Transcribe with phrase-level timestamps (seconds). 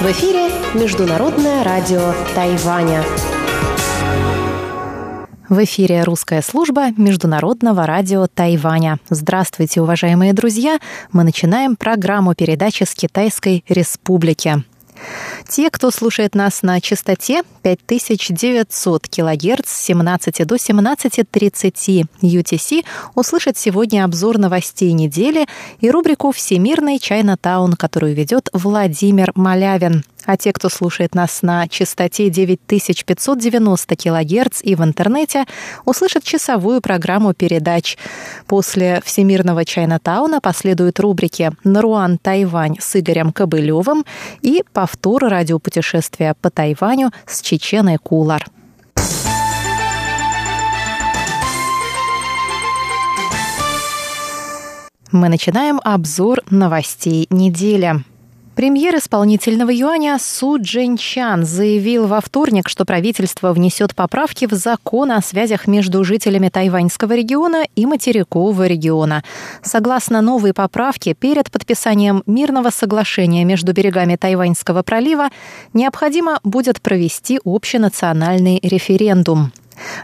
[0.00, 3.04] В эфире Международное радио Тайваня.
[5.50, 8.98] В эфире русская служба Международного радио Тайваня.
[9.10, 10.78] Здравствуйте, уважаемые друзья!
[11.12, 14.64] Мы начинаем программу передачи с Китайской Республики.
[15.48, 22.84] Те, кто слушает нас на частоте 5900 кГц с 17 до 17.30 UTC,
[23.14, 25.46] услышат сегодня обзор новостей недели
[25.80, 30.04] и рубрику «Всемирный Чайна-таун», которую ведет Владимир Малявин.
[30.26, 35.44] А те, кто слушает нас на частоте 9590 кГц и в интернете,
[35.84, 37.98] услышат часовую программу передач.
[38.46, 44.04] После Всемирного Чайна-тауна последуют рубрики «Наруан Тайвань» с Игорем Кобылевым
[44.40, 48.46] и повтор радиопутешествия по Тайваню с Чеченой Кулар.
[55.12, 58.02] Мы начинаем обзор новостей недели.
[58.54, 65.20] Премьер исполнительного юаня Су Джинчан заявил во вторник, что правительство внесет поправки в закон о
[65.22, 69.24] связях между жителями тайваньского региона и материкового региона.
[69.62, 75.30] Согласно новой поправке, перед подписанием мирного соглашения между берегами Тайваньского пролива
[75.72, 79.50] необходимо будет провести общенациональный референдум.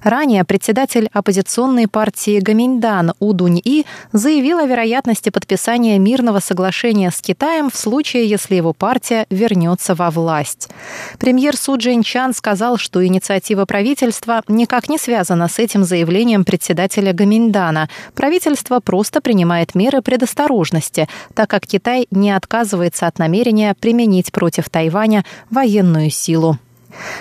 [0.03, 7.77] Ранее председатель оппозиционной партии Гаминьдан Удунь-И заявил о вероятности подписания мирного соглашения с Китаем в
[7.77, 10.69] случае, если его партия вернется во власть.
[11.19, 17.89] Премьер Су Чан сказал, что инициатива правительства никак не связана с этим заявлением председателя Гаминьдана.
[18.15, 25.25] Правительство просто принимает меры предосторожности, так как Китай не отказывается от намерения применить против Тайваня
[25.51, 26.59] военную силу.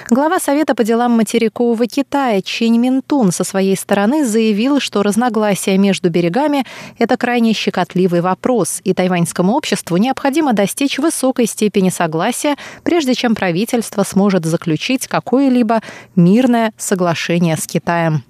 [0.10, 6.10] Глава Совета по делам материкового Китая Чень Минтун со своей стороны заявил, что разногласия между
[6.10, 6.66] берегами–
[6.98, 14.04] это крайне щекотливый вопрос, и тайваньскому обществу необходимо достичь высокой степени согласия, прежде чем правительство
[14.04, 15.82] сможет заключить какое-либо
[16.16, 18.24] мирное соглашение с Китаем.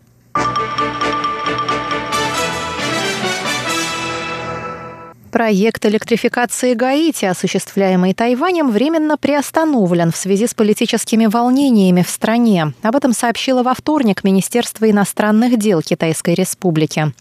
[5.32, 12.74] Проект электрификации Гаити, осуществляемый Тайванем, временно приостановлен в связи с политическими волнениями в стране.
[12.82, 17.14] Об этом сообщило во вторник Министерство иностранных дел Китайской Республики.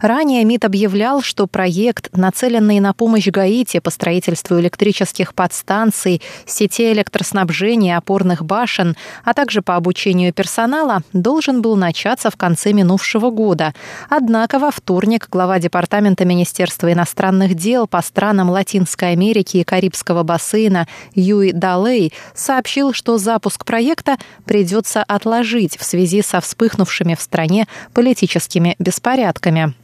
[0.00, 7.96] Ранее МИД объявлял, что проект, нацеленный на помощь Гаити по строительству электрических подстанций, сетей электроснабжения,
[7.96, 13.72] опорных башен, а также по обучению персонала, должен был начаться в конце минувшего года.
[14.08, 20.22] Однако во вторник глава Департамента Министерства иностранных иностранных дел по странам Латинской Америки и Карибского
[20.22, 27.66] бассейна Юй Далей сообщил, что запуск проекта придется отложить в связи со вспыхнувшими в стране
[27.94, 29.74] политическими беспорядками.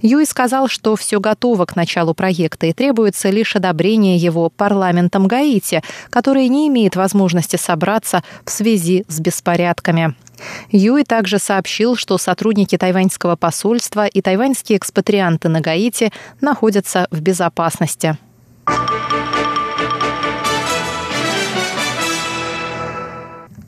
[0.00, 5.82] Юй сказал, что все готово к началу проекта и требуется лишь одобрение его парламентом Гаити,
[6.10, 10.14] который не имеет возможности собраться в связи с беспорядками.
[10.70, 18.16] Юй также сообщил, что сотрудники тайваньского посольства и тайваньские экспатрианты на Гаити находятся в безопасности.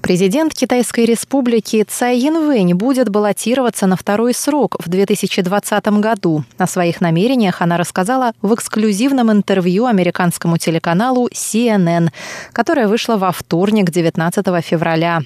[0.03, 6.43] Президент Китайской республики Цай Янвэнь будет баллотироваться на второй срок в 2020 году.
[6.59, 12.09] О своих намерениях она рассказала в эксклюзивном интервью американскому телеканалу CNN,
[12.53, 15.21] которое вышло во вторник, 19 февраля.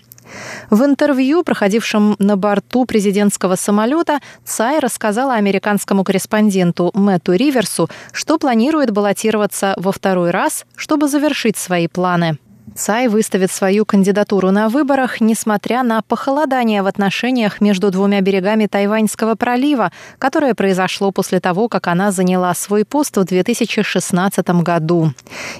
[0.68, 8.90] В интервью, проходившем на борту президентского самолета, Цай рассказала американскому корреспонденту Мэтту Риверсу, что планирует
[8.90, 12.36] баллотироваться во второй раз, чтобы завершить свои планы.
[12.74, 19.34] Цай выставит свою кандидатуру на выборах, несмотря на похолодание в отношениях между двумя берегами Тайваньского
[19.36, 25.12] пролива, которое произошло после того, как она заняла свой пост в 2016 году.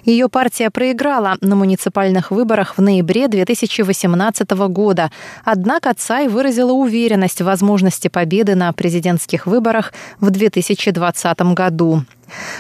[0.05, 5.13] Ее партия проиграла на муниципальных выборах в ноябре 2018 года.
[5.45, 12.03] Однако Цай выразила уверенность в возможности победы на президентских выборах в 2020 году.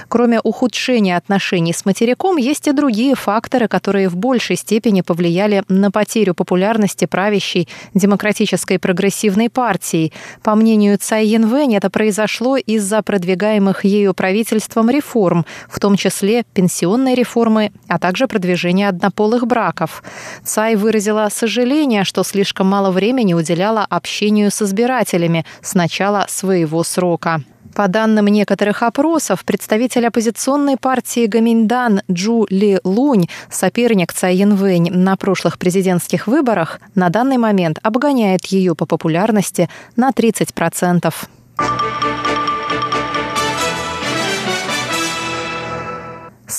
[0.08, 5.90] Кроме ухудшения отношений с материком, есть и другие факторы, которые в большей степени повлияли на
[5.90, 10.12] потерю популярности правящей демократической прогрессивной партии.
[10.42, 17.14] По мнению Цай Янвэнь, это произошло из-за продвигаемых ею правительством реформ, в том числе пенсионной
[17.14, 20.02] реформы, а также продвижения однополых браков.
[20.44, 27.42] Цай выразила сожаление, что слишком мало времени уделяла общению с избирателями с начала своего срока.
[27.76, 35.14] По данным некоторых опросов, представитель оппозиционной партии Гаминьдан Джу Ли Лунь, соперник Цай Янвэнь на
[35.18, 41.12] прошлых президентских выборах, на данный момент обгоняет ее по популярности на 30%.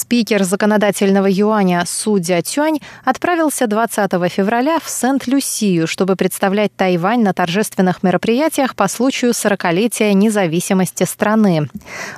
[0.08, 8.04] Спикер законодательного юаня Судья Тюань отправился 20 февраля в Сент-Люсию, чтобы представлять Тайвань на торжественных
[8.04, 11.68] мероприятиях по случаю 40-летия независимости страны.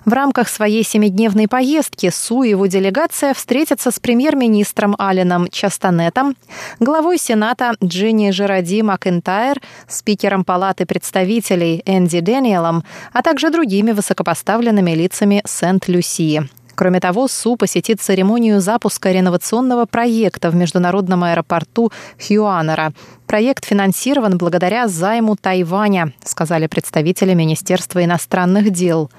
[0.06, 6.36] В рамках своей семидневной поездки Су и его делегация встретятся с премьер-министром Алленом Частанетом,
[6.80, 12.84] главой Сената Джинни Жеради Макентайр, спикером Палаты представителей Энди Дэниелом,
[13.14, 16.48] а также другими высокопоставленными лицами Сент-Люсии.
[16.80, 21.92] Кроме того, СУ посетит церемонию запуска реновационного проекта в международном аэропорту
[22.26, 22.94] Хьюанера.
[23.28, 29.12] Проект финансирован благодаря займу Тайваня, сказали представители Министерства иностранных дел.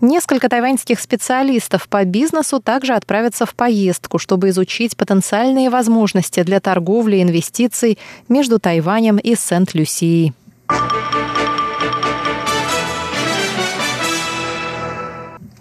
[0.00, 7.18] Несколько тайваньских специалистов по бизнесу также отправятся в поездку, чтобы изучить потенциальные возможности для торговли
[7.18, 7.96] и инвестиций
[8.28, 10.32] между Тайванем и Сент-Люсией.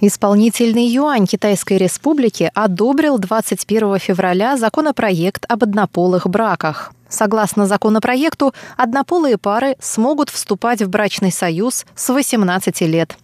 [0.05, 6.91] Исполнительный юань Китайской Республики одобрил 21 февраля законопроект об однополых браках.
[7.07, 13.15] Согласно законопроекту, однополые пары смогут вступать в брачный союз с 18 лет.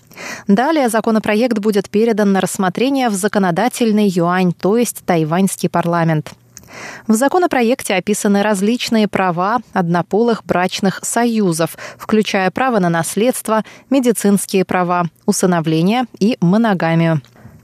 [0.47, 6.31] Далее законопроект будет передан на рассмотрение в законодательный юань, то есть тайваньский парламент.
[7.07, 16.05] В законопроекте описаны различные права однополых брачных союзов, включая право на наследство, медицинские права, усыновление
[16.19, 17.21] и моногамию.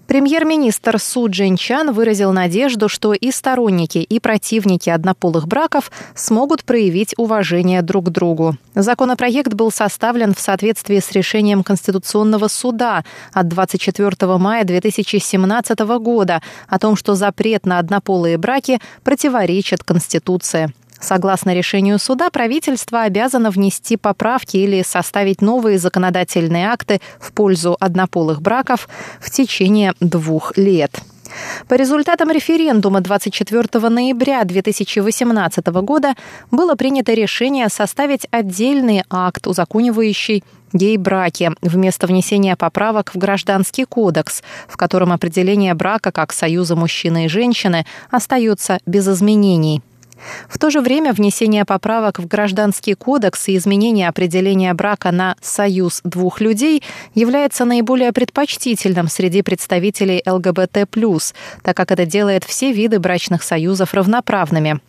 [0.08, 7.82] Премьер-министр Су Джинчан выразил надежду, что и сторонники, и противники однополых браков смогут проявить уважение
[7.82, 8.56] друг к другу.
[8.76, 13.04] Законопроект был составлен в соответствии с решением Конституционного суда
[13.34, 20.72] от 24 мая 2017 года о том, что запрет на однополые браки противоречит Конституции.
[21.00, 28.42] Согласно решению суда, правительство обязано внести поправки или составить новые законодательные акты в пользу однополых
[28.42, 28.88] браков
[29.20, 31.02] в течение двух лет.
[31.68, 36.16] По результатам референдума 24 ноября 2018 года
[36.52, 40.44] было принято решение составить отдельный акт, узаконивающий
[40.74, 47.30] гей-браки, вместо внесения поправок в Гражданский кодекс, в котором определение брака как союза мужчины и
[47.30, 49.82] женщины остается без изменений.
[50.50, 56.02] В то же время внесение поправок в Гражданский кодекс и изменение определения брака на «союз
[56.04, 56.84] двух людей»
[57.14, 60.88] является наиболее предпочтительным среди представителей ЛГБТ+,
[61.64, 64.80] так как это делает все виды брачных союзов равноправными.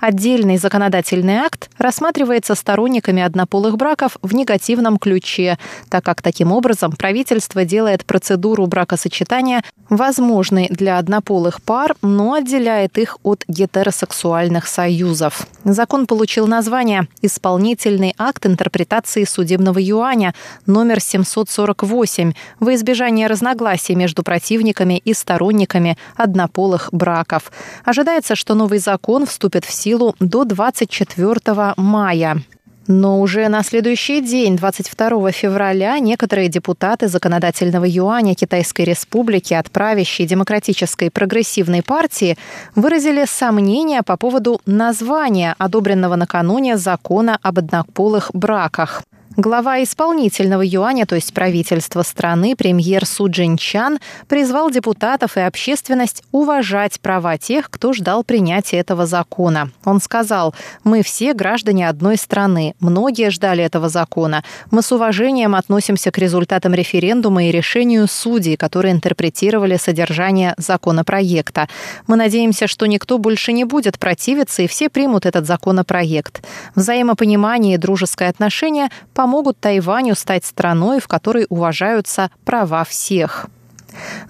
[0.00, 5.58] Отдельный законодательный акт рассматривается сторонниками однополых браков в негативном ключе,
[5.88, 13.18] так как таким образом правительство делает процедуру бракосочетания возможной для однополых пар, но отделяет их
[13.22, 15.46] от гетеросексуальных союзов.
[15.64, 20.34] Закон получил название «Исполнительный акт интерпретации судебного юаня»
[20.66, 27.52] номер 748 во избежание разногласий между противниками и сторонниками однополых браков.
[27.84, 32.42] Ожидается, что новый закон вступит в силу до 24 мая.
[32.88, 40.26] Но уже на следующий день, 22 февраля, некоторые депутаты законодательного юаня Китайской Республики от правящей
[40.26, 42.36] демократической прогрессивной партии
[42.74, 49.02] выразили сомнения по поводу названия, одобренного накануне закона об однополых браках.
[49.36, 57.00] Глава исполнительного юаня, то есть правительства страны, премьер Су Джинчан, призвал депутатов и общественность уважать
[57.00, 59.70] права тех, кто ждал принятия этого закона.
[59.86, 60.54] Он сказал,
[60.84, 64.44] мы все граждане одной страны, многие ждали этого закона.
[64.70, 71.68] Мы с уважением относимся к результатам референдума и решению судей, которые интерпретировали содержание законопроекта.
[72.06, 76.44] Мы надеемся, что никто больше не будет противиться и все примут этот законопроект.
[76.74, 78.90] Взаимопонимание и дружеское отношение–
[79.22, 83.46] помогут Тайваню стать страной, в которой уважаются права всех.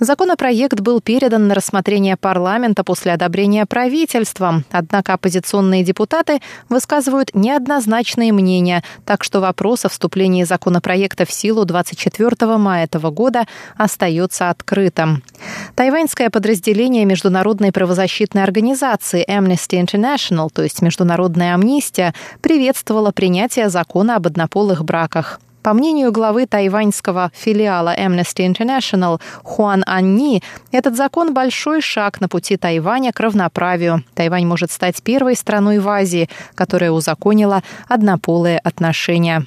[0.01, 8.83] Законопроект был передан на рассмотрение парламента после одобрения правительством, однако оппозиционные депутаты высказывают неоднозначные мнения,
[9.05, 15.23] так что вопрос о вступлении законопроекта в силу 24 мая этого года остается открытым.
[15.75, 24.27] Тайваньское подразделение Международной правозащитной организации Amnesty International, то есть Международная амнистия, приветствовало принятие закона об
[24.27, 25.41] однополых браках.
[25.63, 30.43] По мнению главы тайваньского филиала Amnesty International Хуан Анни,
[30.73, 34.05] этот закон– большой шаг на пути Тайваня к равноправию.
[34.15, 39.47] Тайвань может стать первой страной в Азии, которая узаконила однополые отношения.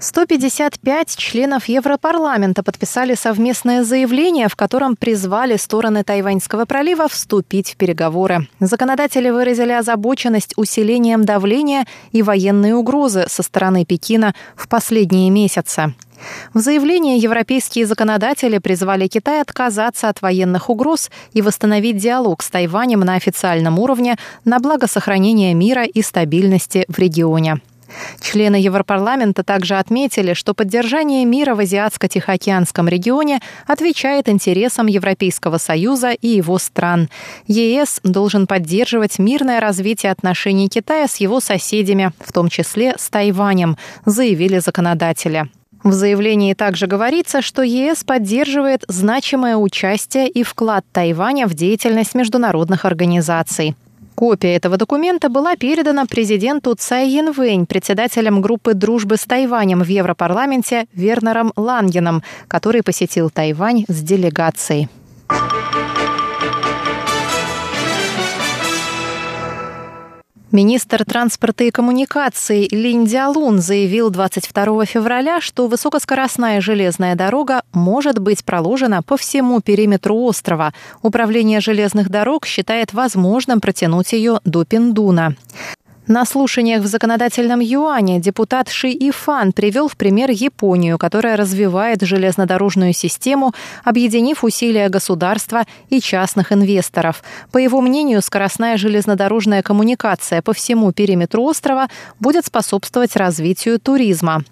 [0.00, 8.48] 155 членов Европарламента подписали совместное заявление, в котором призвали стороны Тайваньского пролива вступить в переговоры.
[8.60, 15.94] Законодатели выразили озабоченность усилением давления и военной угрозы со стороны Пекина в последние месяцы.
[16.54, 23.00] В заявлении европейские законодатели призвали Китай отказаться от военных угроз и восстановить диалог с Тайванем
[23.00, 24.16] на официальном уровне
[24.46, 27.60] на благо сохранения мира и стабильности в регионе.
[28.20, 36.28] Члены Европарламента также отметили, что поддержание мира в Азиатско-Тихоокеанском регионе отвечает интересам Европейского Союза и
[36.28, 37.08] его стран.
[37.46, 43.76] ЕС должен поддерживать мирное развитие отношений Китая с его соседями, в том числе с Тайванем,
[44.04, 45.48] заявили законодатели.
[45.82, 52.84] В заявлении также говорится, что ЕС поддерживает значимое участие и вклад Тайваня в деятельность международных
[52.84, 53.74] организаций.
[54.14, 60.86] Копия этого документа была передана президенту Цай Янвэнь, председателем группы дружбы с Тайванем в Европарламенте
[60.92, 64.88] Вернером Лангеном, который посетил Тайвань с делегацией.
[70.52, 78.44] Министр транспорта и коммуникаций Линь Дялун заявил 22 февраля, что высокоскоростная железная дорога может быть
[78.44, 80.74] проложена по всему периметру острова.
[81.02, 85.36] Управление железных дорог считает возможным протянуть ее до Пиндуна.
[86.10, 92.92] На слушаниях в законодательном юане депутат Ши Ифан привел в пример Японию, которая развивает железнодорожную
[92.92, 97.22] систему, объединив усилия государства и частных инвесторов.
[97.52, 101.86] По его мнению, скоростная железнодорожная коммуникация по всему периметру острова
[102.18, 104.42] будет способствовать развитию туризма.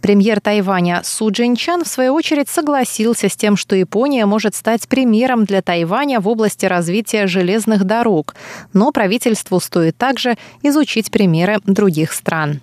[0.00, 5.44] Премьер Тайваня Су Джинчан, в свою очередь, согласился с тем, что Япония может стать примером
[5.44, 8.34] для Тайваня в области развития железных дорог,
[8.72, 12.60] но правительству стоит также изучить примеры других стран.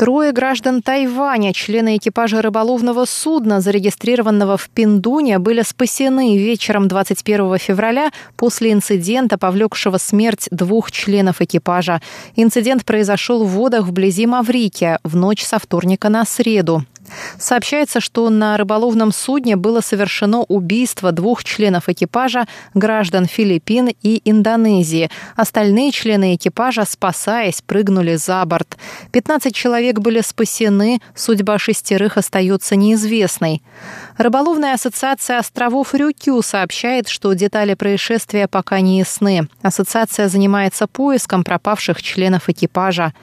[0.00, 8.10] Трое граждан Тайваня, члены экипажа рыболовного судна, зарегистрированного в Пиндуне, были спасены вечером 21 февраля
[8.38, 12.00] после инцидента, повлекшего смерть двух членов экипажа.
[12.34, 16.82] Инцидент произошел в водах вблизи Маврикия в ночь со вторника на среду.
[17.38, 25.10] Сообщается, что на рыболовном судне было совершено убийство двух членов экипажа, граждан Филиппин и Индонезии.
[25.36, 28.76] Остальные члены экипажа, спасаясь, прыгнули за борт.
[29.12, 33.62] 15 человек были спасены, судьба шестерых остается неизвестной.
[34.20, 39.48] Рыболовная ассоциация островов Рюкю сообщает, что детали происшествия пока не ясны.
[39.62, 43.14] Ассоциация занимается поиском пропавших членов экипажа.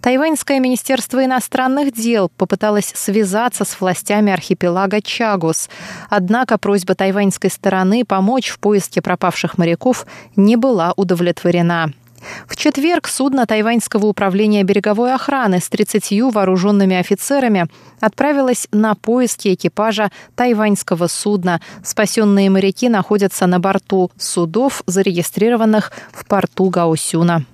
[0.00, 5.70] Тайваньское министерство иностранных дел попыталось связать связаться с властями архипелага Чагус.
[6.10, 10.06] Однако просьба тайваньской стороны помочь в поиске пропавших моряков
[10.36, 11.92] не была удовлетворена.
[12.46, 17.68] В четверг судно Тайваньского управления береговой охраны с 30 вооруженными офицерами
[18.00, 21.60] отправилось на поиски экипажа тайваньского судна.
[21.84, 27.44] Спасенные моряки находятся на борту судов, зарегистрированных в порту Гаусюна.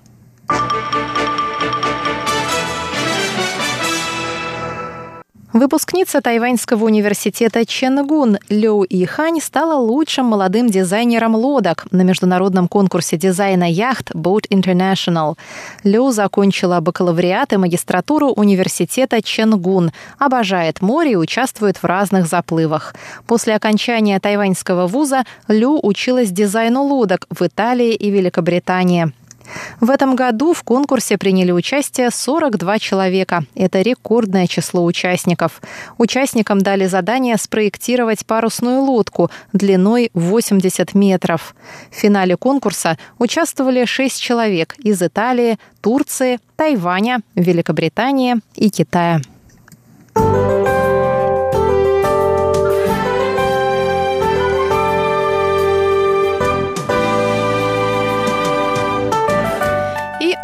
[5.59, 13.69] Выпускница Тайваньского университета Ченгун Лю Ихань стала лучшим молодым дизайнером лодок на международном конкурсе дизайна
[13.69, 15.35] яхт Boat International.
[15.83, 22.95] Лю закончила бакалавриат и магистратуру университета Ченгун, обожает море и участвует в разных заплывах.
[23.27, 29.13] После окончания тайваньского вуза Лю училась дизайну лодок в Италии и Великобритании.
[29.81, 33.45] В этом году в конкурсе приняли участие 42 человека.
[33.55, 35.61] Это рекордное число участников.
[35.99, 41.55] Участникам дали задание спроектировать парусную лодку длиной 80 метров.
[41.91, 49.21] В финале конкурса участвовали 6 человек из Италии, Турции, Тайваня, Великобритании и Китая.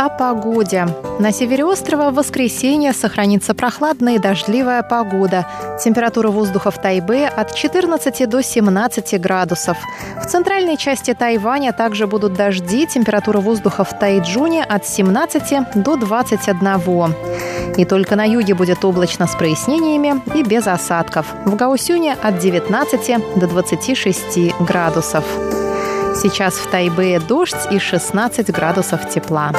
[0.05, 0.87] О погоде.
[1.19, 5.47] На севере острова в воскресенье сохранится прохладная и дождливая погода.
[5.83, 9.79] Температура воздуха в Тайбе от 14 до 17 градусов.
[10.23, 12.87] В центральной части Тайваня также будут дожди.
[12.87, 17.15] Температура воздуха в Тайджуне от 17 до 21.
[17.77, 21.27] И только на юге будет облачно с прояснениями и без осадков.
[21.47, 25.25] В Гаусюне от 19 до 26 градусов.
[26.15, 29.53] Сейчас в Тайбе дождь и 16 градусов тепла.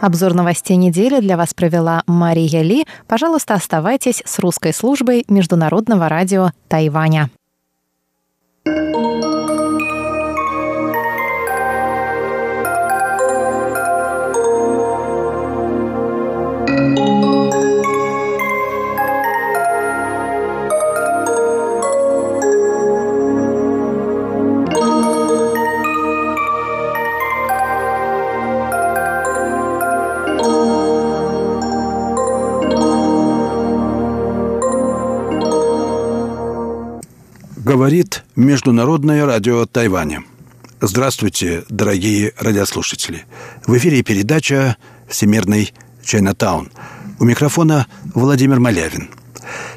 [0.00, 2.86] Обзор новостей недели для вас провела Мария Ли.
[3.06, 7.28] Пожалуйста, оставайтесь с русской службой Международного радио Тайваня.
[38.40, 40.24] Международное радио Тайваня.
[40.80, 43.26] Здравствуйте, дорогие радиослушатели.
[43.66, 44.78] В эфире передача
[45.10, 46.70] «Всемирный Чайнатаун».
[47.18, 49.10] У микрофона Владимир Малявин.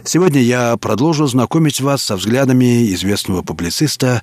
[0.05, 4.22] Сегодня я продолжу знакомить вас со взглядами известного публициста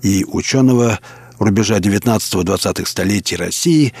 [0.00, 0.98] и ученого
[1.38, 3.92] рубежа 19-20-х столетий России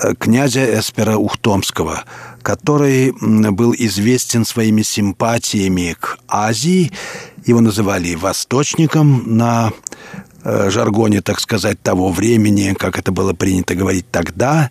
[0.00, 2.04] э, князя Эспера Ухтомского,
[2.42, 6.92] который был известен своими симпатиями к Азии.
[7.46, 9.72] Его называли «восточником» на
[10.44, 14.70] э, жаргоне, так сказать, того времени, как это было принято говорить тогда.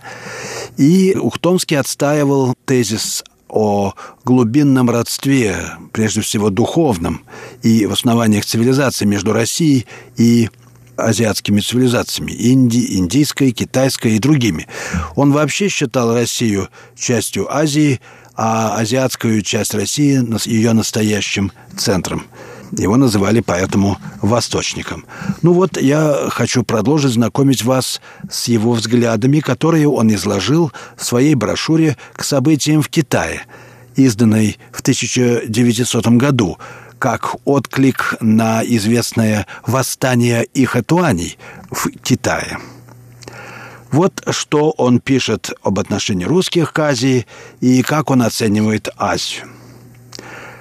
[0.77, 5.57] И Ухтомский отстаивал тезис о глубинном родстве,
[5.91, 7.25] прежде всего духовном,
[7.61, 9.85] и в основаниях цивилизации между Россией
[10.15, 10.49] и
[10.97, 14.67] азиатскими цивилизациями– Индии, индийской, китайской и другими.
[15.15, 17.99] Он вообще считал Россию частью Азии,
[18.35, 22.25] а азиатскую часть России– ее настоящим центром.
[22.77, 25.05] Его называли поэтому «восточником».
[25.41, 31.35] Ну вот, я хочу продолжить знакомить вас с его взглядами, которые он изложил в своей
[31.35, 33.41] брошюре «К событиям в Китае»,
[33.95, 36.57] изданной в 1900 году,
[37.01, 41.39] как отклик на известное восстание Ихэтуаней
[41.71, 42.59] в Китае.
[43.91, 47.25] Вот что он пишет об отношении русских к Азии
[47.59, 49.47] и как он оценивает Азию.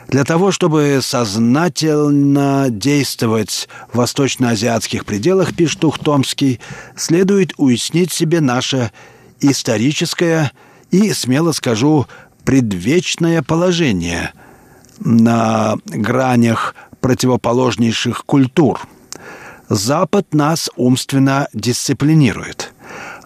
[0.09, 6.59] Для того, чтобы сознательно действовать в восточноазиатских пределах, пишет Ухтомский,
[6.97, 8.93] следует уяснить себе наше
[9.41, 10.53] историческое
[10.91, 12.07] и, смело скажу,
[12.45, 14.33] предвечное положение–
[15.01, 18.81] на гранях противоположнейших культур.
[19.69, 22.73] Запад нас умственно дисциплинирует,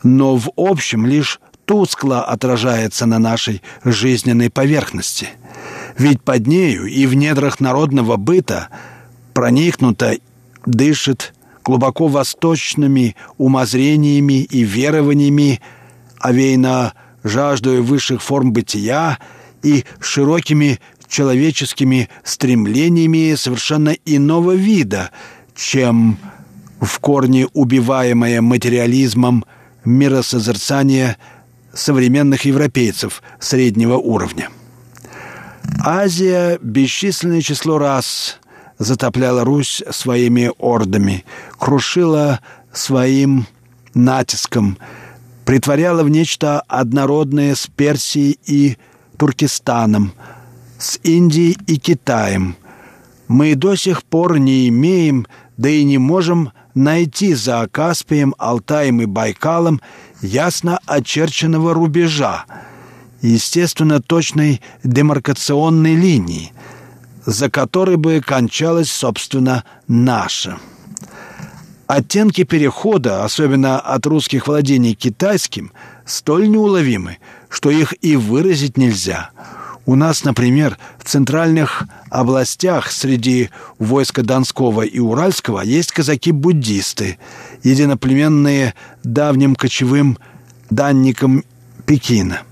[0.03, 5.31] но в общем лишь тускло отражается на нашей жизненной поверхности.
[5.97, 8.69] Ведь под нею и в недрах народного быта
[9.33, 10.17] проникнуто,
[10.67, 11.35] дышит
[11.65, 15.61] глубоко восточными умозрениями и верованиями,
[16.19, 19.19] овеяно жаждой высших форм бытия
[19.63, 25.11] и широкими человеческими стремлениями совершенно иного вида,
[25.55, 26.19] чем
[26.81, 29.45] в корне убиваемое материализмом
[29.85, 31.17] миросозерцание
[31.73, 34.51] современных европейцев среднего уровня.
[35.81, 38.39] Азия бесчисленное число раз
[38.79, 41.25] затопляла Русь своими ордами,
[41.59, 42.41] крушила
[42.73, 43.47] своим
[43.95, 44.79] натиском,
[45.45, 48.77] притворяла в нечто однородное с Персией и
[49.17, 50.13] Туркестаном–
[50.79, 52.57] с Индией и Китаем.
[53.29, 59.07] Мы до сих пор не имеем, да и не можем найти за Каспием, Алтаем и
[59.07, 59.81] Байкалом
[60.21, 62.45] ясно очерченного рубежа,
[63.23, 66.53] естественно, точной демаркационной линии,
[67.25, 70.59] за которой бы кончалась, собственно, наша.
[71.87, 75.73] Оттенки перехода, особенно от русских владений китайским,
[76.07, 79.31] столь неуловимы, что их и выразить нельзя–
[79.87, 87.19] у нас, например, в центральных областях среди войска Донского и Уральского есть казаки-буддисты,
[87.63, 90.19] единоплеменные давним кочевым
[90.71, 91.45] данникам
[91.87, 92.43] Пекина.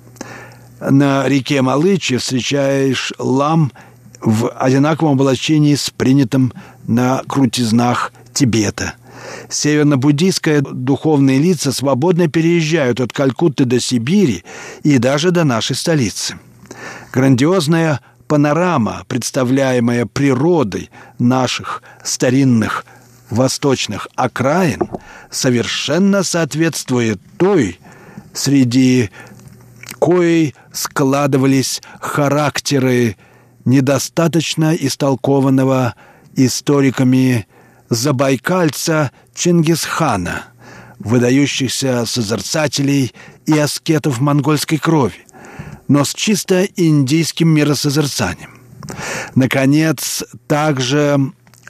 [0.80, 3.72] На реке Малычи встречаешь лам
[4.20, 6.52] в одинаковом облачении с принятым
[6.86, 8.94] на крутизнах Тибета.
[9.48, 14.44] Северно-буддийские духовные лица свободно переезжают от Калькутты до Сибири
[14.82, 16.36] и даже до нашей столицы.
[17.12, 22.84] Грандиозная панорама, представляемая природой наших старинных
[23.30, 24.80] восточных окраин,
[25.30, 27.78] совершенно соответствует той,
[28.32, 29.10] среди
[30.00, 33.16] коей складывались характеры
[33.64, 35.94] недостаточно истолкованного
[36.34, 37.46] историками
[37.88, 40.44] забайкальца Чингисхана,
[40.98, 43.12] выдающихся созерцателей
[43.46, 45.26] и аскетов монгольской крови,
[45.92, 48.58] но с чисто индийским миросозерцанием.
[49.34, 51.18] Наконец, также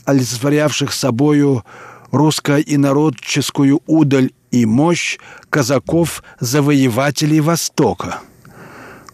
[0.04, 1.64] олицетворявших собою
[2.12, 5.18] русско-инородческую удаль и мощь
[5.50, 8.20] казаков-завоевателей Востока.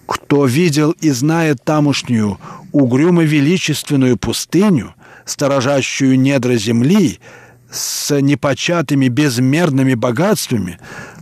[0.06, 2.38] Кто видел и знает тамошнюю
[2.72, 4.94] угрюмо-величественную пустыню,
[5.24, 7.18] сторожащую недра земли,
[7.70, 10.78] с непочатыми безмерными богатствами,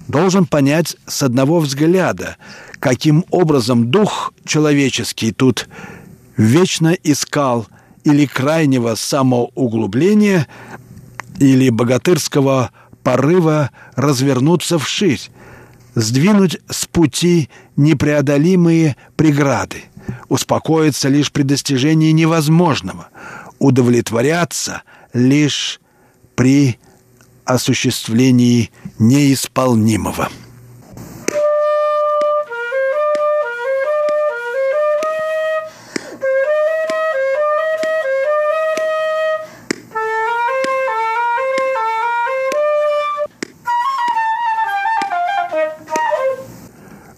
[0.08, 2.36] должен понять с одного взгляда,
[2.78, 5.68] каким образом дух человеческий тут
[6.36, 7.66] вечно искал
[8.04, 10.46] или крайнего самоуглубления,
[11.38, 12.70] или богатырского
[13.02, 15.20] порыва развернуться вширь,
[15.94, 19.84] сдвинуть с пути непреодолимые преграды,
[20.28, 23.08] успокоиться лишь при достижении невозможного,
[23.58, 25.80] удовлетворяться лишь
[26.36, 26.78] при
[27.44, 30.28] осуществлении неисполнимого.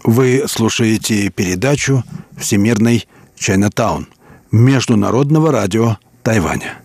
[0.05, 2.03] Вы слушаете передачу
[2.37, 4.09] «Всемирный Чайнатаун»
[4.51, 6.79] Международного радио Тайваня.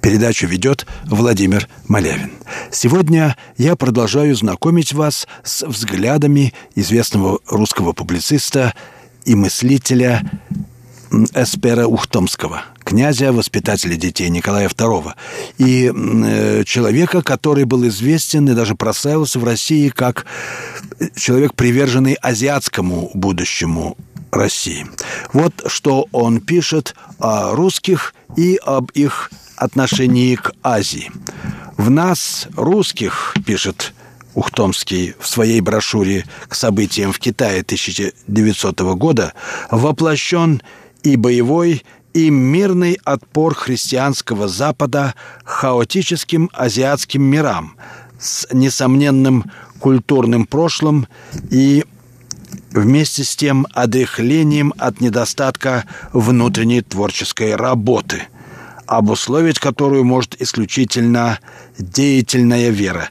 [0.00, 2.32] Передачу ведет Владимир Малявин.
[2.70, 8.74] Сегодня я продолжаю знакомить вас с взглядами известного русского публициста
[9.24, 10.22] и мыслителя
[11.34, 15.12] Эспера Ухтомского, князя, воспитателя детей Николая II,
[15.58, 20.24] и э, человека, который был известен и даже прославился в России как
[21.14, 23.96] человек, приверженный азиатскому будущему
[24.30, 24.86] России.
[25.34, 29.30] Вот что он пишет о русских и об их
[29.62, 31.10] отношении к Азии.
[31.76, 33.92] В нас, русских, пишет
[34.34, 39.34] Ухтомский в своей брошюре к событиям в Китае 1900 года,
[39.70, 40.62] воплощен
[41.02, 47.76] и боевой, и мирный отпор христианского Запада хаотическим азиатским мирам
[48.18, 51.08] с несомненным культурным прошлым
[51.50, 51.84] и
[52.70, 58.24] вместе с тем одряхлением от недостатка внутренней творческой работы,
[58.86, 61.38] обусловить которую может исключительно
[61.78, 63.10] деятельная вера.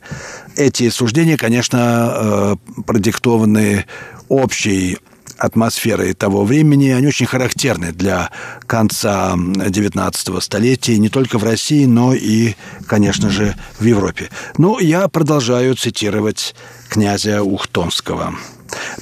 [0.56, 2.56] Эти суждения, конечно, э,
[2.86, 3.86] продиктованы
[4.30, 4.98] общей
[5.38, 8.30] атмосферой того времени, они очень характерны для
[8.68, 12.54] конца XIX столетия, не только в России, но и,
[12.86, 14.30] конечно же, в Европе.
[14.58, 16.54] Ну, я продолжаю цитировать
[16.90, 18.36] князя Ухтомского.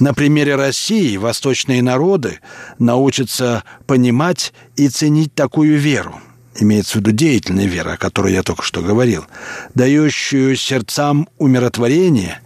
[0.00, 2.40] На примере России восточные народы
[2.78, 6.18] научатся понимать и ценить такую веру–
[6.58, 9.24] имеется в виду деятельная вера, о которой я только что говорил,
[9.74, 12.40] дающую сердцам умиротворение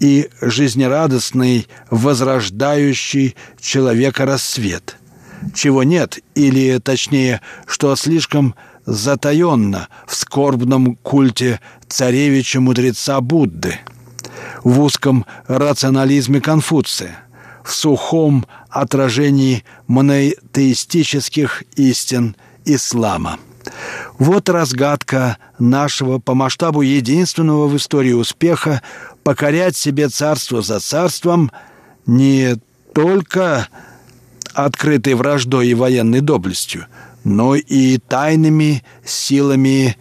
[0.00, 4.96] и жизнерадостный, возрождающий человека рассвет,
[5.54, 13.78] чего нет, или, точнее, что слишком затаенно в скорбном культе царевича-мудреца Будды,
[14.64, 17.18] в узком рационализме Конфуция,
[17.64, 23.38] в сухом отражении монотеистических истин ислама–
[24.18, 28.82] вот разгадка нашего по масштабу единственного в истории успеха
[29.24, 31.50] покорять себе царство за царством
[32.06, 32.56] не
[32.94, 33.68] только
[34.54, 36.86] открытой враждой и военной доблестью,
[37.24, 39.96] но и тайными силами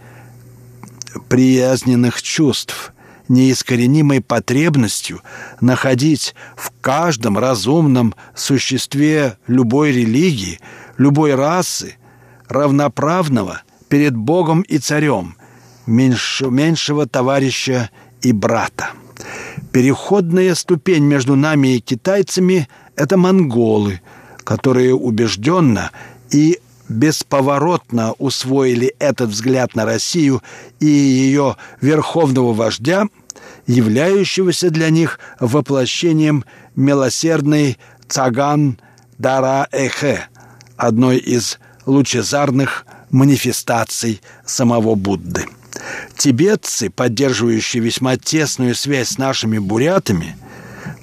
[1.30, 2.93] приязненных чувств,
[3.28, 5.21] неискоренимой потребностью
[5.62, 10.60] находить в каждом разумном существе любой религии,
[10.97, 11.95] любой расы
[12.52, 15.36] равноправного перед Богом и царем,
[15.86, 17.90] меньш, меньшего товарища
[18.22, 18.90] и брата.
[19.72, 24.02] Переходная ступень между нами и китайцами– это монголы,
[24.44, 25.92] которые убежденно
[26.30, 26.60] и
[26.90, 30.44] бесповоротно усвоили этот взгляд на Россию
[30.80, 33.08] и ее верховного вождя,
[33.66, 36.44] являющегося для них воплощением
[36.76, 37.78] милосердной
[38.10, 38.78] Цаган
[39.18, 40.28] Дара Эхе,
[40.76, 45.46] одной из лучезарных манифестаций самого Будды.
[46.17, 50.36] Тибетцы, поддерживающие весьма тесную связь с нашими бурятами,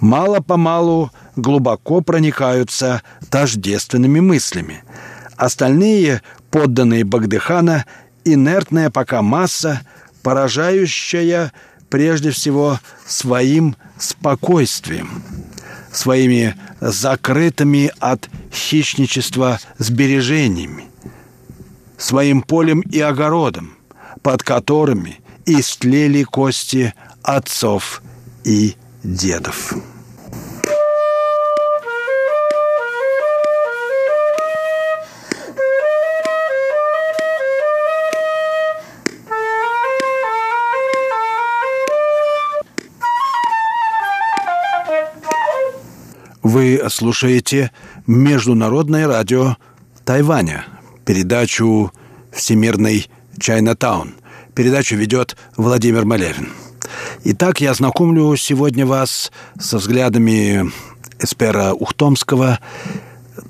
[0.00, 4.84] мало-помалу глубоко проникаются тождественными мыслями.
[5.36, 7.84] Остальные, подданные Багдыхана,
[8.24, 9.82] инертная пока масса,
[10.22, 11.52] поражающая
[11.88, 15.22] прежде всего своим спокойствием,
[15.98, 20.84] своими закрытыми от хищничества сбережениями,
[21.96, 23.76] своим полем и огородом,
[24.22, 28.02] под которыми истлели кости отцов
[28.44, 29.74] и дедов.
[46.88, 47.70] Слушаете
[48.06, 49.56] Международное радио
[50.04, 50.66] Тайваня–
[51.04, 51.92] передачу
[52.32, 54.14] «Всемирный Чайнатаун».
[54.54, 56.50] Передачу ведет Владимир Малявин.
[57.24, 60.70] Итак, я знакомлю сегодня вас со взглядами
[61.18, 62.58] Эспера Ухтомского,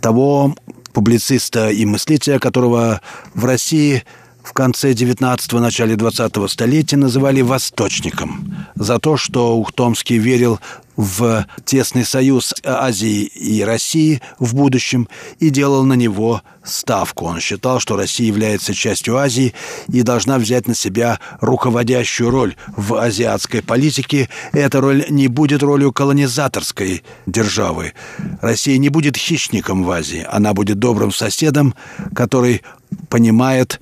[0.00, 0.54] того
[0.92, 3.00] публициста и мыслителя, которого
[3.34, 4.04] в России
[4.48, 10.58] в конце 19-го, начале 20-го столетия называли «восточником» за то, что Ухтомский верил
[10.96, 15.06] в тесный союз Азии и России в будущем
[15.38, 17.26] и делал на него ставку.
[17.26, 19.54] Он считал, что Россия является частью Азии
[19.92, 24.30] и должна взять на себя руководящую роль в азиатской политике.
[24.52, 27.92] Эта роль не будет ролью колонизаторской державы.
[28.40, 30.26] Россия не будет хищником в Азии.
[30.28, 31.74] Она будет добрым соседом,
[32.14, 32.62] который
[33.10, 33.78] понимает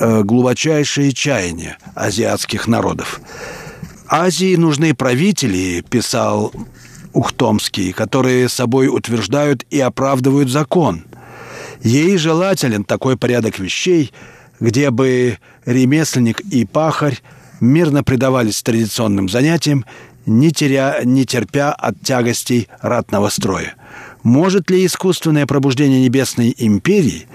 [0.00, 3.20] глубочайшие чаяния азиатских народов.
[4.08, 6.52] Азии нужны правители, писал
[7.12, 11.04] Ухтомский, которые собой утверждают и оправдывают закон.
[11.82, 14.12] Ей желателен такой порядок вещей,
[14.60, 17.20] где бы ремесленник и пахарь
[17.60, 19.84] мирно предавались традиционным занятиям,
[20.26, 23.74] не, теря, не терпя от тягостей ратного строя.
[24.22, 27.26] Может ли искусственное пробуждение Небесной империи,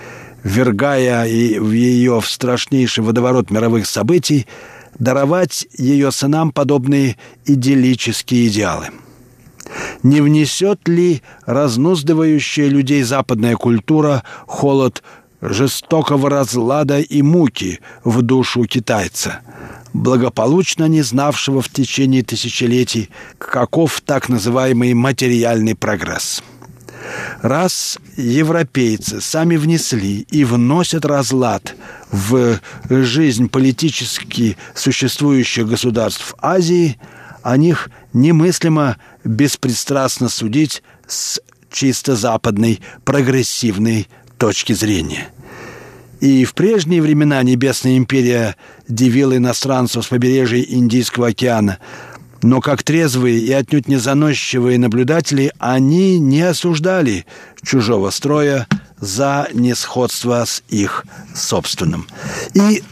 [0.48, 4.48] ввергая ее в страшнейший водоворот мировых событий,
[4.98, 8.88] даровать ее сынам подобные идиллические идеалы.
[10.04, 15.04] Не внесет ли разнуздывающая людей западная культура холод
[15.42, 19.42] жестокого разлада и муки в душу китайца,
[19.94, 26.42] благополучно не знавшего в течение тысячелетий, каков так называемый материальный прогресс?
[27.42, 31.76] Раз европейцы сами внесли и вносят разлад
[32.12, 36.98] в жизнь политически существующих государств Азии,
[37.44, 41.40] о них немыслимо беспристрастно судить с
[41.72, 45.30] чисто западной прогрессивной точки зрения.
[46.20, 48.56] И в прежние времена Небесная империя
[48.88, 51.78] дивила иностранцев с побережья Индийского океана–
[52.42, 57.26] но как трезвые и отнюдь не заносчивые наблюдатели, они не осуждали
[57.64, 58.68] чужого строя
[59.00, 62.08] за несходство с их собственным.
[62.54, 62.84] И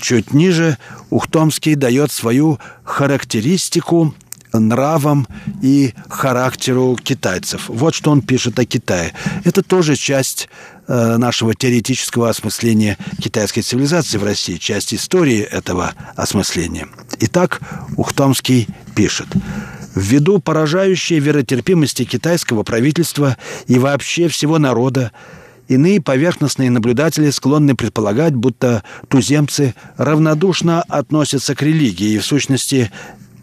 [0.00, 0.78] чуть ниже
[1.10, 4.14] Ухтомский дает свою характеристику
[4.52, 5.26] нравам
[5.62, 7.64] и характеру китайцев.
[7.68, 9.12] Вот что он пишет о Китае.
[9.44, 10.48] Это тоже часть
[10.86, 16.88] э, нашего теоретического осмысления китайской цивилизации в России, часть истории этого осмысления.
[17.20, 17.60] Итак,
[17.96, 19.28] Ухтомский пишет.
[19.94, 25.12] Ввиду поражающей веротерпимости китайского правительства и вообще всего народа,
[25.66, 32.92] Иные поверхностные наблюдатели склонны предполагать, будто туземцы равнодушно относятся к религии и, в сущности,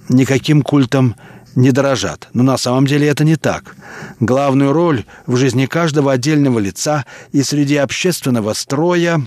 [0.07, 1.15] никаким культом
[1.55, 2.29] не дорожат.
[2.33, 3.75] Но на самом деле это не так.
[4.19, 9.25] Главную роль в жизни каждого отдельного лица и среди общественного строя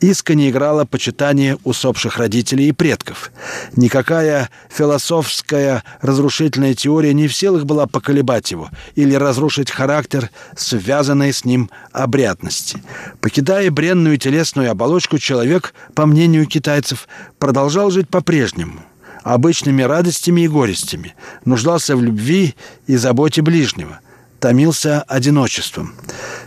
[0.00, 3.30] искренне играло почитание усопших родителей и предков.
[3.76, 11.44] Никакая философская разрушительная теория не в силах была поколебать его или разрушить характер, связанный с
[11.44, 12.82] ним обрядности.
[13.20, 17.08] Покидая бренную телесную оболочку, человек, по мнению китайцев,
[17.38, 18.80] продолжал жить по-прежнему
[19.22, 22.54] обычными радостями и горестями, нуждался в любви
[22.86, 24.00] и заботе ближнего,
[24.38, 25.94] томился одиночеством.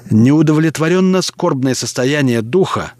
[0.09, 2.93] Неудовлетворенно скорбное состояние духа,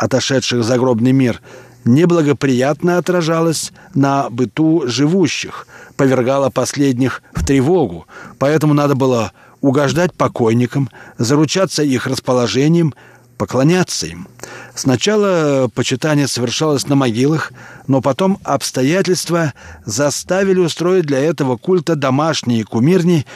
[0.00, 1.42] отошедших в загробный мир,
[1.84, 8.06] неблагоприятно отражалось на быту живущих, повергало последних в тревогу,
[8.38, 12.94] поэтому надо было угождать покойникам, заручаться их расположением,
[13.36, 14.26] поклоняться им.
[14.74, 17.52] Сначала почитание совершалось на могилах,
[17.86, 19.52] но потом обстоятельства
[19.84, 23.26] заставили устроить для этого культа домашние кумирни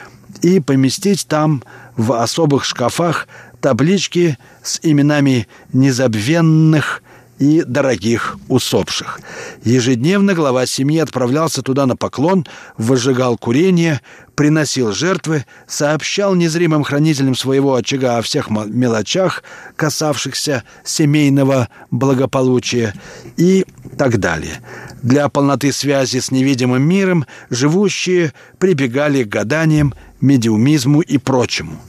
[0.40, 1.62] и поместить там
[1.96, 3.28] в особых шкафах
[3.64, 7.02] таблички с именами незабвенных
[7.38, 9.20] и дорогих усопших.
[9.64, 12.44] Ежедневно глава семьи отправлялся туда на поклон,
[12.76, 14.02] выжигал курение,
[14.34, 19.42] приносил жертвы, сообщал незримым хранителям своего очага о всех мелочах,
[19.76, 22.92] касавшихся семейного благополучия
[23.38, 23.64] и
[23.96, 24.60] так далее.
[25.02, 31.80] Для полноты связи с невидимым миром живущие прибегали к гаданиям, медиумизму и прочему.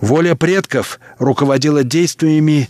[0.00, 2.68] Воля предков руководила действиями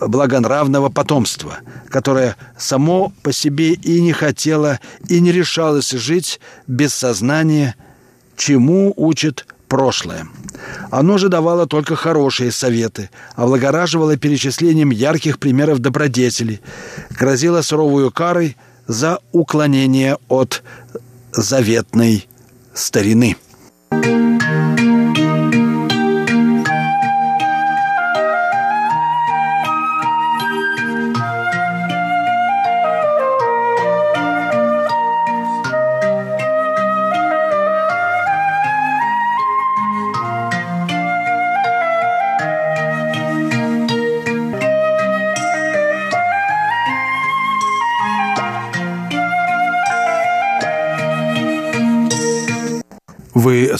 [0.00, 1.58] благонравного потомства,
[1.88, 7.76] которое само по себе и не хотело, и не решалось жить без сознания,
[8.36, 10.26] чему учит прошлое.
[10.90, 16.60] Оно же давало только хорошие советы, облагораживало перечислением ярких примеров добродетели,
[17.10, 18.56] грозило суровую карой
[18.86, 20.62] за уклонение от
[21.32, 22.28] заветной
[22.74, 23.36] старины.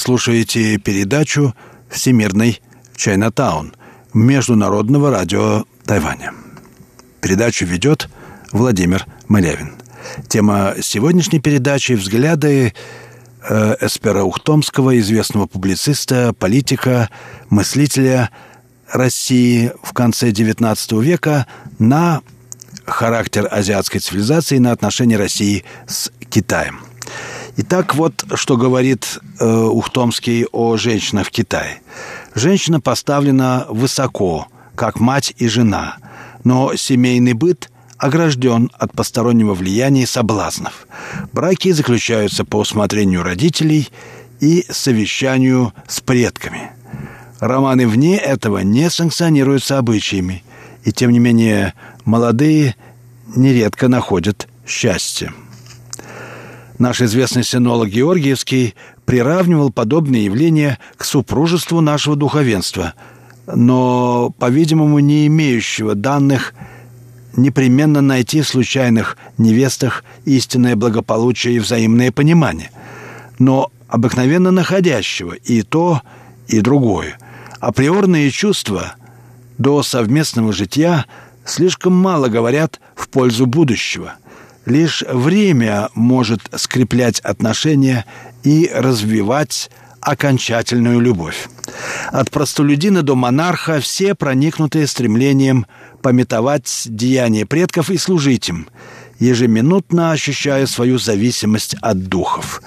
[0.05, 1.55] Слушаете передачу
[1.89, 2.61] «Всемирный
[2.95, 3.75] Чайнатаун»
[4.13, 6.35] Международного радио Тайваня.
[7.23, 8.11] Передачу ведет
[8.53, 9.77] Владимир Малявин.
[10.29, 12.75] Тема сегодняшней передачи– взгляды
[13.49, 17.09] э, Эспера Ухтомского, известного публициста, политика,
[17.49, 18.29] мыслителя
[18.93, 21.47] России в конце XIX века
[21.79, 22.21] на
[22.85, 26.81] характер азиатской цивилизации, на отношения России с Китаем–
[27.57, 31.83] Итак, вот что говорит э, Ухтомский о женщинах в Китае.
[32.35, 35.99] Женщина поставлена высоко, как мать и жена,
[36.43, 40.89] но семейный быт огражден от постороннего влияния и соблазнов.
[41.33, 43.89] Браки заключаются по усмотрению родителей
[44.41, 46.73] и совещанию с предками.
[47.39, 50.43] Романы вне этого не санкционируются обычаями,
[50.83, 52.75] и тем не менее молодые
[53.37, 55.33] нередко находят счастье.
[56.79, 62.95] Наш известный синолог Георгиевский приравнивал подобные явления к супружеству нашего духовенства,
[63.47, 66.53] но, по-видимому, не имеющего данных
[67.37, 72.71] непременно найти в случайных невестах истинное благополучие и взаимное понимание,
[73.39, 76.03] но обыкновенно находящего и то,
[76.49, 77.19] и другое.
[77.61, 78.95] Априорные чувства
[79.59, 81.07] до совместного жития
[81.45, 84.15] слишком мало говорят в пользу будущего–
[84.67, 88.05] Лишь время может скреплять отношения
[88.43, 91.49] и развивать окончательную любовь.
[92.13, 95.67] От простолюдина до монарха все проникнутые стремлением
[96.03, 98.69] пометовать деяния предков и служить им,
[99.19, 102.63] ежеминутно ощущая свою зависимость от духов.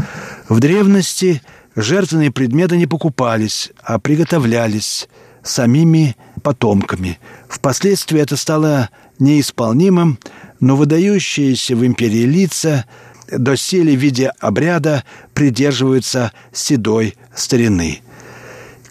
[0.50, 1.42] В древности
[1.76, 5.08] жертвенные предметы не покупались, а приготовлялись
[5.44, 7.20] самими потомками.
[7.48, 10.20] Впоследствии это стало неисполнимым,
[10.60, 12.86] но выдающиеся в империи лица
[13.32, 18.02] доселе в виде обряда придерживаются седой старины.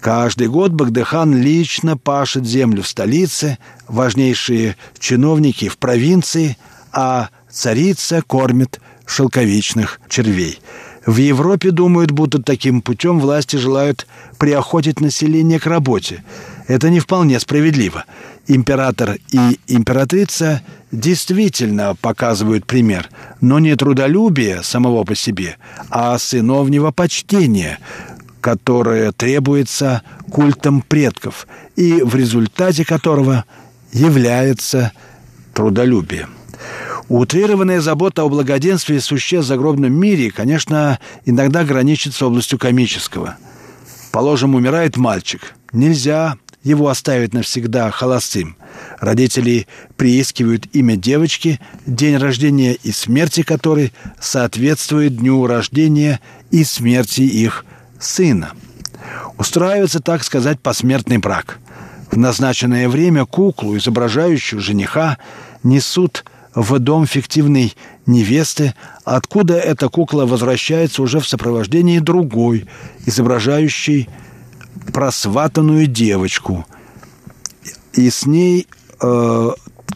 [0.00, 6.57] Каждый год Багдыхан лично пашет землю в столице, важнейшие чиновники в провинции,
[6.92, 10.61] а царица кормит шелковичных червей.
[11.07, 14.07] В Европе думают, будто таким путем власти желают
[14.38, 16.24] приохотить население к работе.
[16.66, 18.05] Это не вполне справедливо.
[18.48, 23.09] Император и императрица действительно показывают пример,
[23.40, 25.57] но не трудолюбие самого по себе,
[25.90, 27.79] а сыновнего почтения,
[28.40, 33.44] которое требуется культом предков и в результате которого
[33.92, 34.92] является
[35.55, 36.29] трудолюбие.
[37.09, 43.37] Утрированная забота о благоденствии существ в загробном мире, конечно, иногда граничит с областью комического.
[44.11, 45.55] Положим, умирает мальчик.
[45.72, 48.57] Нельзя его оставить навсегда холостым.
[48.98, 57.64] Родители приискивают имя девочки, день рождения и смерти которой соответствует дню рождения и смерти их
[58.00, 58.50] сына.
[59.38, 61.61] Устраивается, так сказать, посмертный брак.
[62.11, 65.18] В назначенное время куклу, изображающую жениха,
[65.62, 67.74] несут в дом фиктивной
[68.07, 68.74] невесты,
[69.05, 72.66] откуда эта кукла возвращается уже в сопровождении другой,
[73.05, 74.09] изображающей
[74.92, 76.66] просватанную девочку,
[77.92, 78.66] и с ней
[79.00, 79.50] э,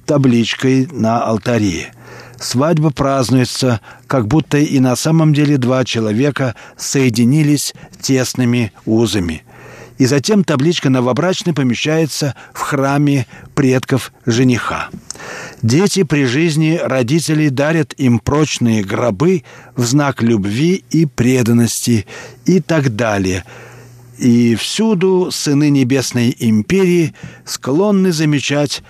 [0.06, 1.92] табличкой на алтаре.
[2.38, 9.44] Свадьба празднуется, как будто и на самом деле два человека соединились тесными узами.
[9.98, 14.88] И затем табличка новобрачной помещается в храме предков жениха.
[15.60, 19.44] Дети при жизни родителей дарят им прочные гробы
[19.76, 22.06] в знак любви и преданности
[22.46, 23.44] и так далее–
[24.20, 27.14] и всюду сыны Небесной Империи
[27.47, 28.82] склонны замечать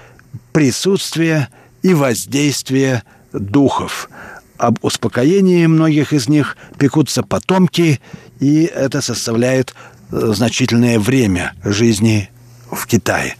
[0.53, 1.49] присутствие
[1.83, 4.11] и воздействие духов.
[4.59, 8.01] Об успокоении многих из них пекутся потомки,
[8.41, 9.75] и это составляет
[10.11, 12.29] э, значительное время жизни
[12.71, 13.37] в Китае.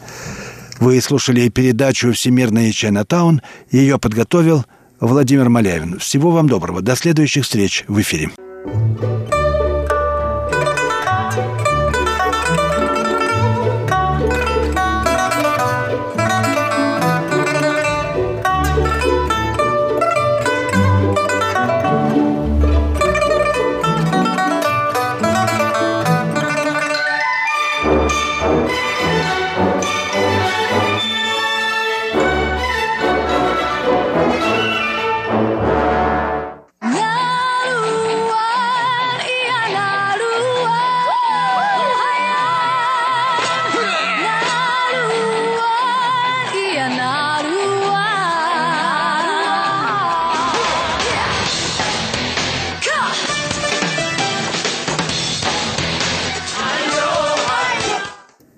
[0.79, 3.43] Вы слушали передачу «Всемирный Чайнатаун».
[3.71, 4.65] Ее подготовил
[5.01, 5.99] Владимир Малявин.
[5.99, 6.81] Всего вам доброго.
[6.81, 8.31] До следующих встреч в эфире.
[8.63, 9.40] thank you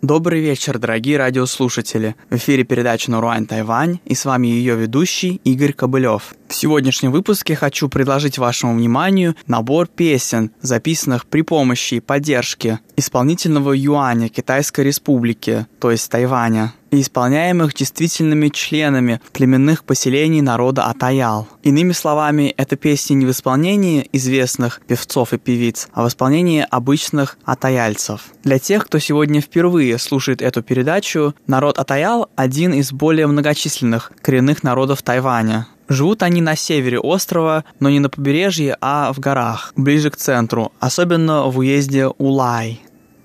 [0.03, 2.17] Добрый вечер, дорогие радиослушатели.
[2.29, 6.35] В эфире передача «Наруань Тайвань» и с вами ее ведущий Игорь Кобылев.
[6.49, 13.75] В сегодняшнем выпуске хочу предложить вашему вниманию набор песен, записанных при помощи и поддержки исполнительного
[13.75, 21.49] юаня Китайской Республики, то есть Тайваня и исполняемых действительными членами племенных поселений народа Атаял.
[21.65, 27.39] Иными словами, это песни не в исполнении известных певцов и певиц, а в исполнении обычных
[27.45, 28.27] атаяльцев.
[28.45, 34.63] Для тех, кто сегодня впервые слушает эту передачу, народ Атаял– один из более многочисленных коренных
[34.63, 35.67] народов Тайваня.
[35.89, 40.73] Живут они на севере острова, но не на побережье, а в горах, ближе к центру,
[40.79, 42.81] особенно в уезде Улай.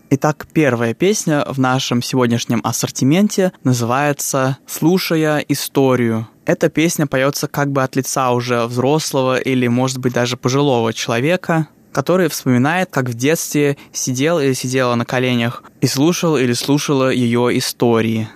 [0.10, 6.30] Итак, первая песня в нашем сегодняшнем ассортименте называется «Слушая историю».
[6.46, 11.68] Эта песня поется как бы от лица уже взрослого или, может быть, даже пожилого человека,
[11.92, 17.58] который вспоминает, как в детстве сидел или сидела на коленях и слушал или слушала ее
[17.58, 18.30] истории.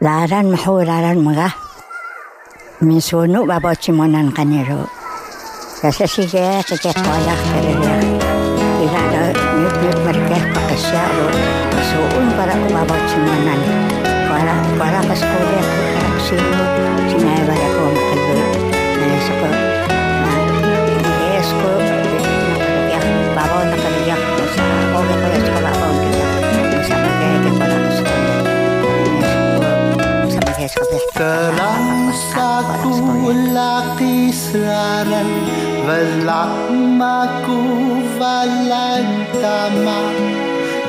[0.00, 1.54] Ларан маху ларан мага.
[2.80, 4.88] Мисуну бабочи монан kerja.
[5.80, 8.27] Irada nyt nyt
[10.78, 11.26] siya o
[11.90, 13.60] suun para kumabot simunan
[14.30, 16.62] para para kaskuya ko sino
[17.10, 18.38] sinay para ko makaluy
[19.02, 19.48] na sa ko
[21.34, 21.70] yes ko
[22.94, 23.00] ya
[23.34, 24.62] bawa na kaliyak ko sa
[24.94, 28.90] ko ko ya sa ko ko sa mga ke para ko sa mga ko
[31.18, 35.26] Terang satu lakisaran
[35.88, 36.68] Velak
[37.00, 37.58] maku
[38.20, 39.98] valantama.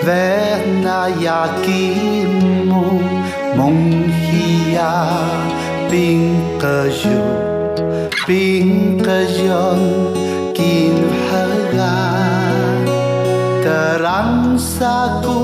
[0.09, 1.85] vet na ya ki
[2.69, 2.81] mo
[3.57, 4.93] mong hiya
[5.89, 6.25] ping
[6.61, 7.21] ka jo
[8.25, 8.73] ping
[9.05, 9.83] ka jon
[10.57, 10.97] kin
[11.29, 11.93] haga
[13.65, 15.37] terang sa ku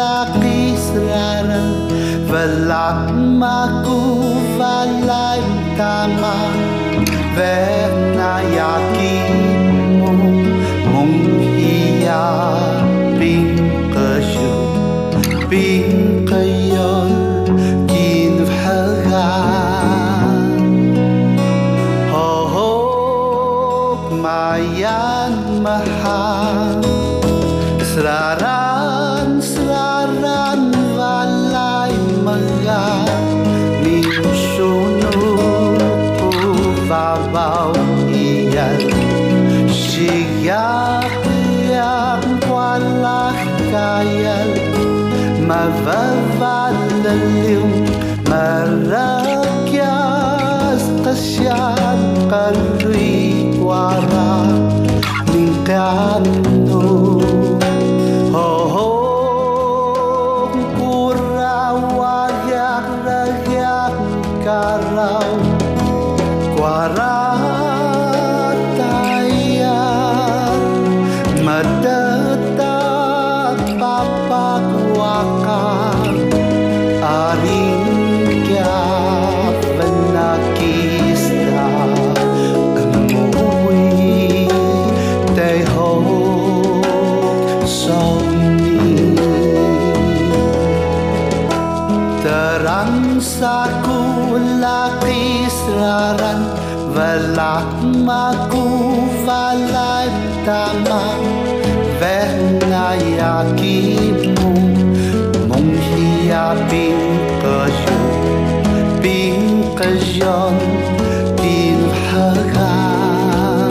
[0.00, 1.62] laki serana
[2.32, 3.06] velak
[3.44, 4.02] maku
[4.58, 5.42] valai
[5.78, 6.36] tama
[7.38, 9.51] vet na ya ki
[45.52, 45.68] ما
[46.40, 47.72] ففعلليوم
[48.28, 49.72] مراك
[50.74, 51.98] يستشعر
[52.32, 54.72] قلبي وعراك
[55.28, 56.51] من قعدت
[93.22, 96.42] sakula kisraran
[96.90, 98.66] velakmaku
[99.22, 100.10] valay
[100.42, 101.14] tama
[102.02, 103.46] venayakimu
[105.46, 106.98] mong hiya bin
[107.38, 108.02] kayo
[108.98, 110.58] bin kayon
[111.38, 111.78] bin
[112.10, 113.70] hagan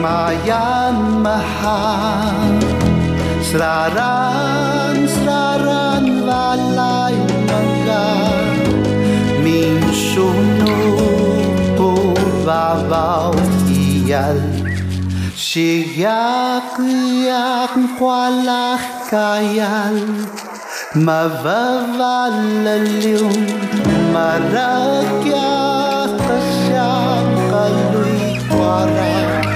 [0.00, 2.56] Mayan mahal
[3.44, 4.59] selaras
[10.10, 10.26] su
[10.58, 11.90] nupu
[12.46, 13.34] vavau
[13.70, 14.40] iyal
[15.46, 19.96] Shiyak liyak mkwalach kayal
[21.06, 23.38] Mavaval liyum
[24.14, 29.46] marakyak kashak kalui kwarak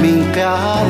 [0.00, 0.87] Minkar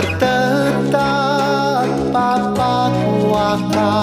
[0.00, 2.88] tetap papa
[3.20, 3.94] kuaka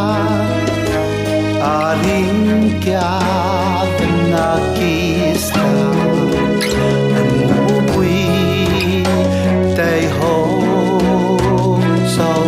[1.57, 3.17] aling kya
[4.31, 5.65] nakista
[7.49, 8.29] nubui
[9.73, 10.37] tay ho
[12.05, 12.45] sau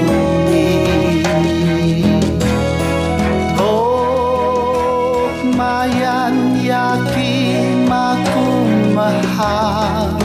[5.59, 8.47] Mayan yakin maku
[8.95, 10.15] mahal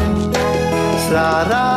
[1.10, 1.73] Sarah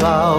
[0.00, 0.29] about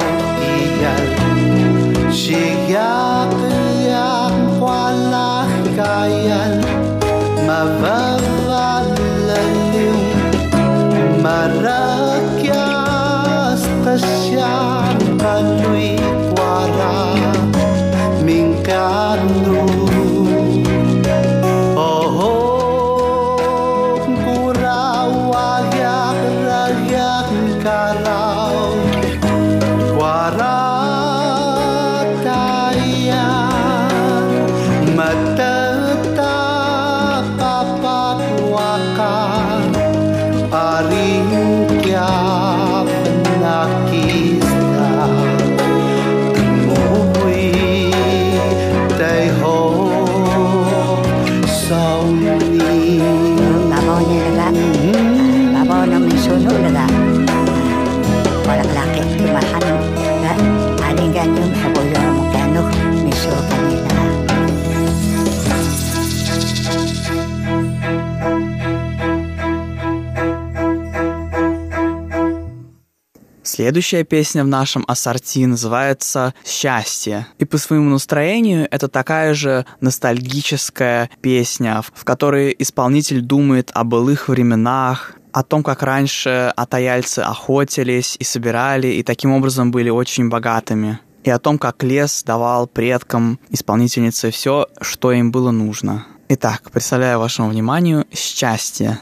[73.72, 77.28] Следующая песня в нашем ассорти называется «Счастье».
[77.40, 84.28] И по своему настроению это такая же ностальгическая песня, в которой исполнитель думает о былых
[84.28, 91.00] временах, о том, как раньше атаяльцы охотились и собирали, и таким образом были очень богатыми.
[91.24, 96.06] И о том, как лес давал предкам исполнительницы все, что им было нужно.
[96.28, 99.00] Итак, представляю вашему вниманию «Счастье».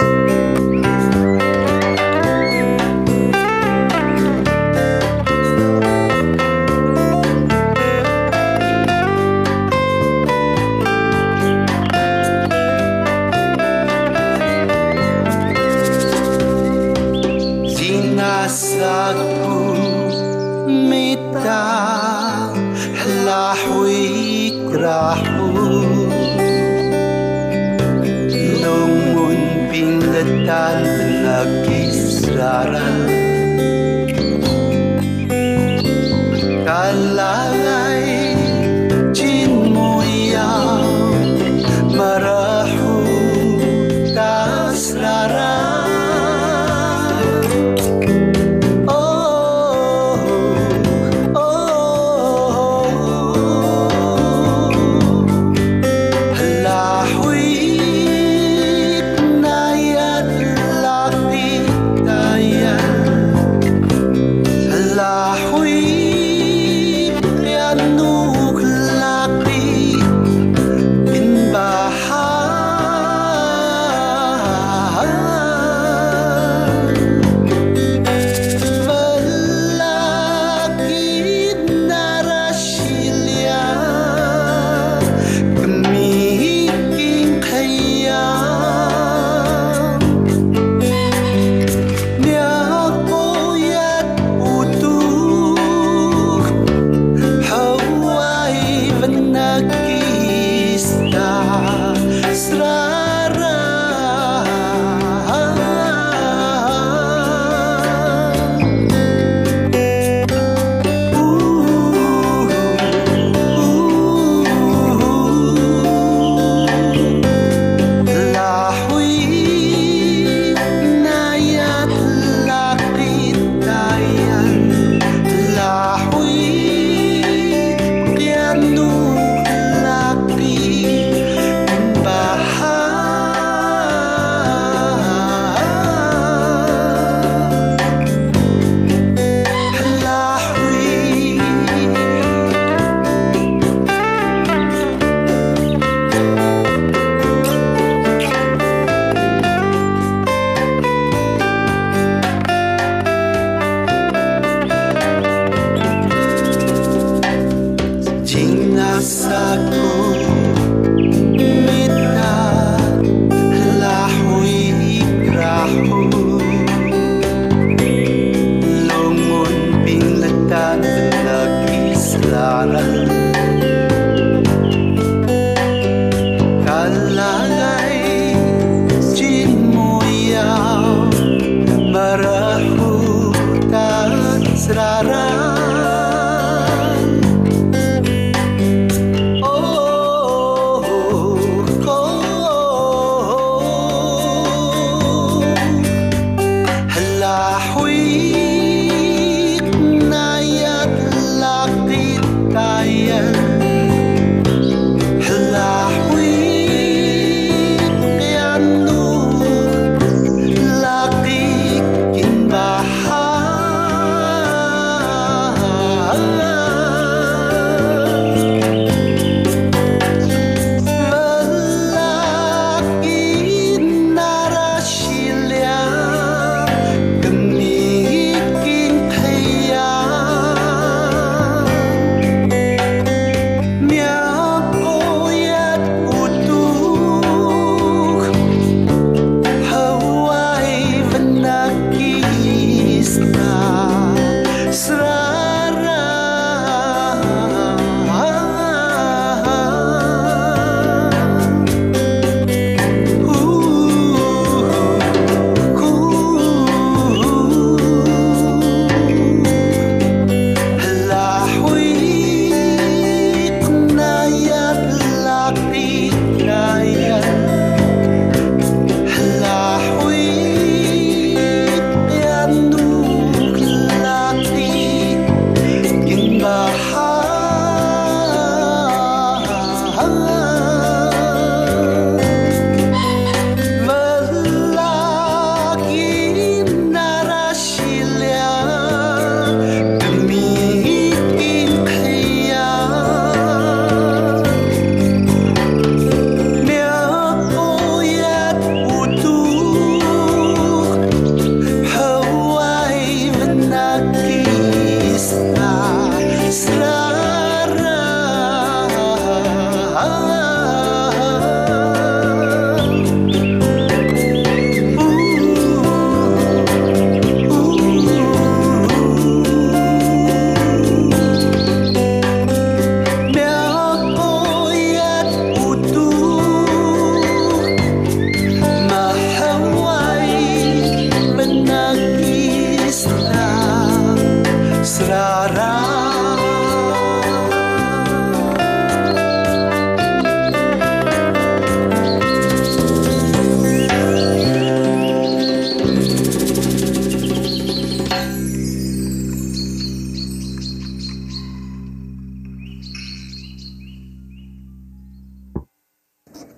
[0.00, 0.39] Sinasagpo
[24.90, 26.10] dahon
[28.58, 30.02] Nung munting
[31.22, 33.09] nagisaran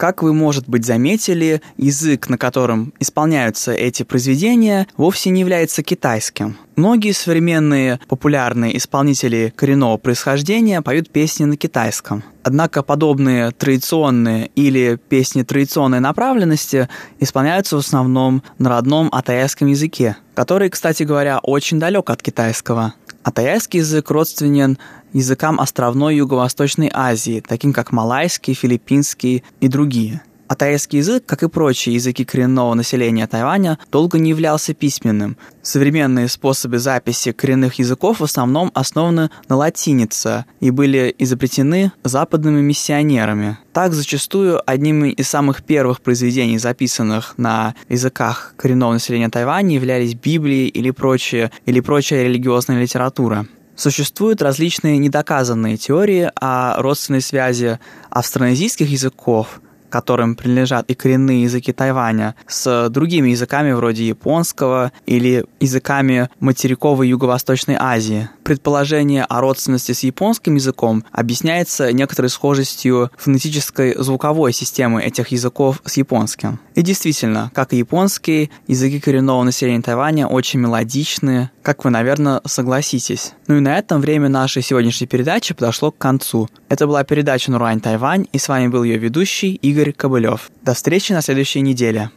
[0.02, 6.56] Как вы, может быть, заметили, язык, на котором исполняются эти произведения, вовсе не является китайским.
[6.74, 12.24] Многие современные популярные исполнители коренного происхождения поют песни на китайском.
[12.44, 16.88] Однако подобные традиционные или песни традиционной направленности
[17.20, 22.94] исполняются в основном на родном атайском языке, который, кстати говоря, очень далек от китайского.
[23.22, 24.78] Атайский язык родственен
[25.12, 30.22] языкам островной Юго-Восточной Азии, таким как малайский, филиппинский и другие–
[30.52, 35.38] а тайский язык, как и прочие языки коренного населения Тайваня, долго не являлся письменным.
[35.62, 43.56] Современные способы записи коренных языков в основном основаны на латинице и были изобретены западными миссионерами.
[43.72, 50.68] Так, зачастую одним из самых первых произведений, записанных на языках коренного населения Тайваня, являлись Библии
[50.68, 53.46] или прочие, или прочая религиозная литература.
[53.74, 57.78] Существуют различные недоказанные теории о родственной связи
[58.10, 59.62] австронезийских языков–
[59.92, 67.76] которым принадлежат и коренные языки Тайваня, с другими языками вроде японского или языками материковой Юго-Восточной
[67.78, 68.28] Азии.
[68.42, 75.96] Предположение о родственности с японским языком объясняется некоторой схожестью фонетической звуковой системы этих языков с
[75.96, 76.58] японским.
[76.74, 83.34] И действительно, как и японские, языки коренного населения Тайваня очень мелодичные, как вы, наверное, согласитесь.
[83.46, 86.48] Ну и на этом время нашей сегодняшней передачи подошло к концу.
[86.68, 90.52] Это была передача «Нурань Тайвань», и с вами был ее ведущий Игорь Кобылев.
[90.62, 92.10] До встречи на следующей неделе.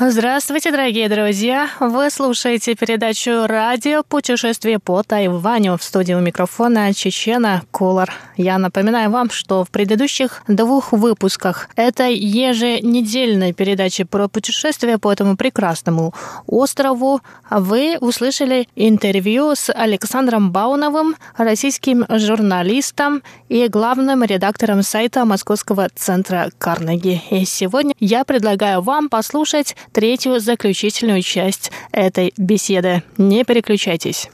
[0.00, 1.70] Здравствуйте, дорогие друзья!
[1.80, 4.04] Вы слушаете передачу «Радио.
[4.04, 8.14] Путешествие по Тайваню» в студии у микрофона Чечена Кулар.
[8.36, 15.36] Я напоминаю вам, что в предыдущих двух выпусках этой еженедельной передачи про путешествие по этому
[15.36, 16.14] прекрасному
[16.46, 17.20] острову
[17.50, 27.20] вы услышали интервью с Александром Бауновым, российским журналистом и главным редактором сайта Московского центра Карнеги.
[27.30, 33.02] И сегодня я предлагаю вам послушать третью заключительную часть этой беседы.
[33.16, 34.30] Не переключайтесь.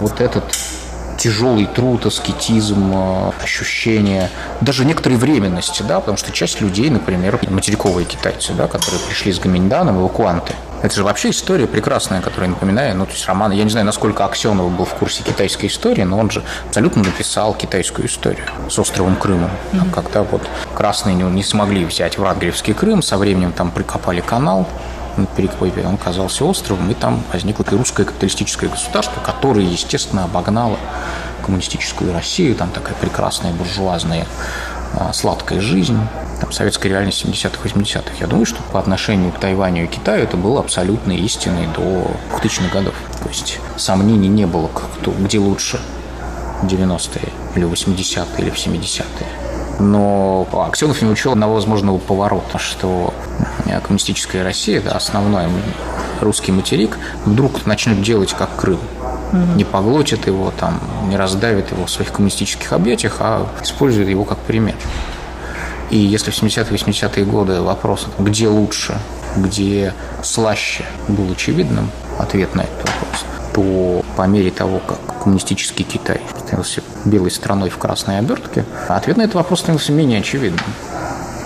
[0.00, 0.44] Вот этот
[1.20, 4.30] тяжелый труд, аскетизм, э, ощущение
[4.62, 9.38] даже некоторой временности, да, потому что часть людей, например, материковые китайцы, да, которые пришли с
[9.38, 13.70] Гаминьданом, эвакуанты, это же вообще история прекрасная, которая, напоминаю, ну, то есть роман, я не
[13.70, 18.46] знаю, насколько Аксенов был в курсе китайской истории, но он же абсолютно написал китайскую историю
[18.68, 19.50] с островом Крымом.
[19.72, 19.90] Mm-hmm.
[19.94, 20.42] Когда вот
[20.74, 24.66] красные не, не смогли взять в Радгревский Крым, со временем там прикопали канал,
[25.16, 30.78] на Перекопе, он казался островом, и там возникло и русское капиталистическое государство, которое, естественно, обогнало
[31.44, 34.26] коммунистическую Россию, там такая прекрасная буржуазная
[35.12, 35.98] сладкая жизнь,
[36.40, 38.14] там, советская реальность 70-х, 80-х.
[38.18, 42.10] Я думаю, что по отношению к Тайваню и Китаю это было абсолютно истиной до
[42.42, 42.94] 2000-х годов.
[43.22, 45.80] То есть сомнений не было, кто, где лучше,
[46.62, 49.26] 90-е или 80-е или в 70-е.
[49.78, 53.14] Но Аксенов не учел одного возможного поворота, что
[53.82, 55.46] коммунистическая Россия, да, основной
[56.20, 58.80] русский материк, вдруг начнет делать как Крым.
[59.32, 64.38] Не поглотит его, там, не раздавит его в своих коммунистических объятиях, а использует его как
[64.38, 64.74] пример.
[65.90, 68.96] И если в 70-е, 80-е годы вопрос, где лучше,
[69.36, 76.20] где слаще, был очевидным ответ на этот вопрос, то по мере того, как коммунистический Китай
[76.38, 80.64] становился белой страной в красной обертке, ответ на этот вопрос становился менее очевидным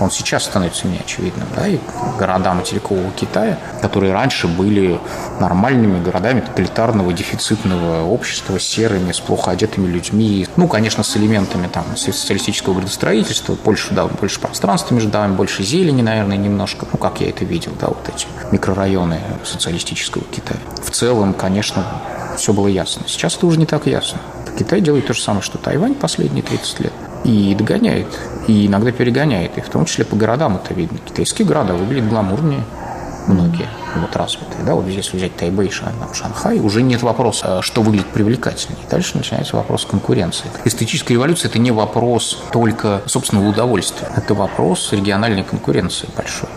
[0.00, 1.46] он сейчас становится неочевидным.
[1.56, 1.78] Да, и
[2.18, 5.00] города материкового Китая, которые раньше были
[5.40, 11.96] нормальными городами тоталитарного дефицитного общества, серыми, с плохо одетыми людьми, ну, конечно, с элементами там
[11.96, 17.28] социалистического градостроительства, больше, да, больше пространства между домами, больше зелени, наверное, немножко, ну, как я
[17.28, 20.60] это видел, да, вот эти микрорайоны социалистического Китая.
[20.82, 21.84] В целом, конечно,
[22.36, 23.02] все было ясно.
[23.06, 24.18] Сейчас это уже не так ясно.
[24.58, 26.92] Китай делает то же самое, что Тайвань последние 30 лет
[27.24, 28.06] и догоняет,
[28.46, 30.98] и иногда перегоняет, и в том числе по городам это видно.
[30.98, 32.64] Китайские города выглядят гламурнее,
[33.26, 38.08] многие вот развитые, да, вот если взять Тайбэй, там, Шанхай, уже нет вопроса, что выглядит
[38.08, 38.84] привлекательнее.
[38.90, 40.46] Дальше начинается вопрос конкуренции.
[40.64, 46.48] Эстетическая революция– это не вопрос только собственного удовольствия, это вопрос региональной конкуренции большой.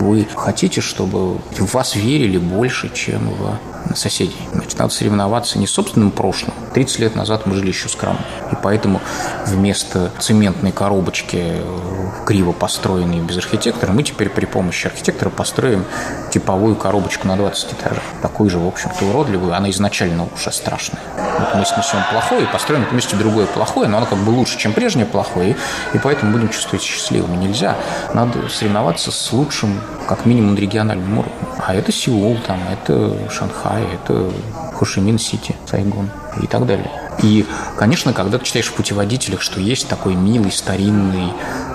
[0.00, 4.36] Вы хотите, чтобы в вас верили больше, чем в соседей.
[4.52, 6.54] Значит, надо соревноваться не с собственным прошлым.
[6.74, 8.24] 30 лет назад мы жили еще скромно.
[8.68, 9.00] Поэтому
[9.46, 15.86] вместо цементной коробочки, э, криво построенной без архитектора, мы теперь при помощи архитектора построим
[16.30, 18.02] типовую коробочку на 20 этажей.
[18.20, 19.54] Такую же, в общем-то, уродливую.
[19.54, 21.00] Она изначально уже страшная.
[21.16, 24.58] Вот мы снесем плохое и построим на месте другое плохое, но оно как бы лучше,
[24.58, 25.56] чем прежнее плохое,
[25.94, 27.36] и поэтому будем чувствовать счастливыми.
[27.36, 27.74] Нельзя.
[28.12, 31.38] Надо соревноваться с лучшим, как минимум, региональным уровнем.
[31.66, 34.30] А это Сеул, там, это Шанхай, это
[34.74, 36.10] Хошимин-Сити, Сайгон
[36.42, 37.07] и так далее.
[37.22, 37.46] И,
[37.76, 41.32] конечно, когда ты читаешь в путеводителях, что есть такой милый старинный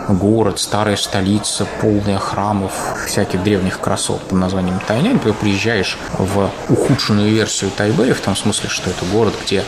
[0.10, 2.74] город, старая столица, полная храмов,
[3.08, 8.70] всяких древних красот под названием Тайнянь, ты приезжаешь в ухудшенную версию Тайбэя, в том смысле,
[8.70, 9.64] что это город, где,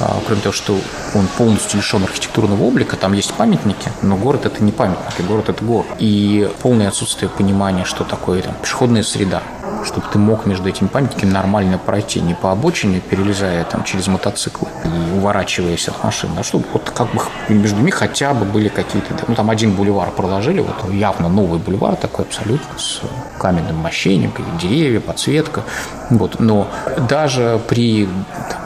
[0.00, 0.78] а, кроме того, что
[1.14, 5.64] он полностью лишен архитектурного облика, там есть памятники, но город это не памятники, город это
[5.64, 5.86] город.
[5.98, 9.42] И полное отсутствие понимания, что такое там пешеходная среда,
[9.84, 14.68] чтобы ты мог между этими памятниками нормально пройти, не по обочине, перелезая там через мотоциклы
[14.84, 19.14] и уворачиваясь от машин, а чтобы вот как бы между ними хотя бы были какие-то,
[19.26, 23.00] ну там один бульвар проложили, вот явно новый бульвар такой абсолютно с
[23.38, 25.62] каменным мощением, деревья, подсветка,
[26.10, 26.68] вот, но
[27.08, 28.06] даже при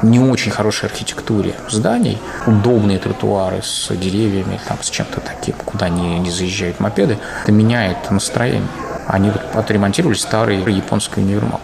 [0.02, 6.18] не очень хорошей архитектуре зданий, удобные тротуары с деревьями, там, с чем-то таким, куда не,
[6.18, 8.68] не заезжают мопеды, это меняет настроение.
[9.06, 11.60] Они вот отремонтировали старый японский универмаг.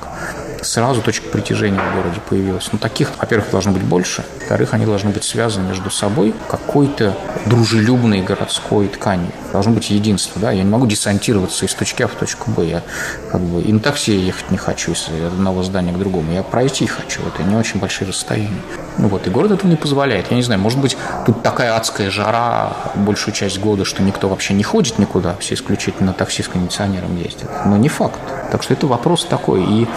[0.63, 2.69] Сразу точка притяжения в городе появилась.
[2.73, 4.25] Ну, таких, во-первых, должно быть больше.
[4.39, 9.33] Во-вторых, они должны быть связаны между собой какой-то дружелюбной городской тканью.
[9.53, 10.51] Должно быть единство, да.
[10.51, 12.67] Я не могу десантироваться из точки А в точку Б.
[12.67, 12.83] Я
[13.31, 16.33] как бы и на такси ехать не хочу из одного здания к другому.
[16.33, 17.21] Я пройти хочу.
[17.27, 18.61] Это не очень большие расстояния.
[18.99, 20.31] Ну вот, и город этого не позволяет.
[20.31, 24.53] Я не знаю, может быть, тут такая адская жара большую часть года, что никто вообще
[24.53, 27.49] не ходит никуда, все исключительно такси с кондиционером ездят.
[27.65, 28.21] Но не факт.
[28.51, 29.89] Так что это вопрос такой и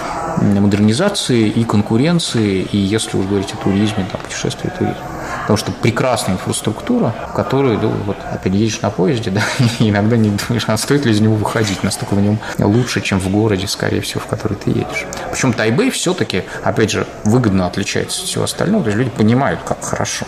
[0.41, 4.97] модернизации, и конкуренции, и если уж говорить о туризме, там, путешествии, туризм.
[5.41, 9.41] Потому что прекрасная инфраструктура, которую, ну, вот, опять едешь на поезде, да,
[9.79, 13.19] и иногда не думаешь, а стоит ли из него выходить, настолько в нем лучше, чем
[13.19, 15.05] в городе, скорее всего, в который ты едешь.
[15.31, 19.83] Причем Тайбэй все-таки, опять же, выгодно отличается от всего остального, то есть люди понимают, как
[19.83, 20.25] хорошо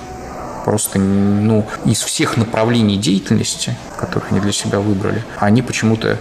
[0.66, 6.18] просто ну, из всех направлений деятельности, которых они для себя выбрали, они почему-то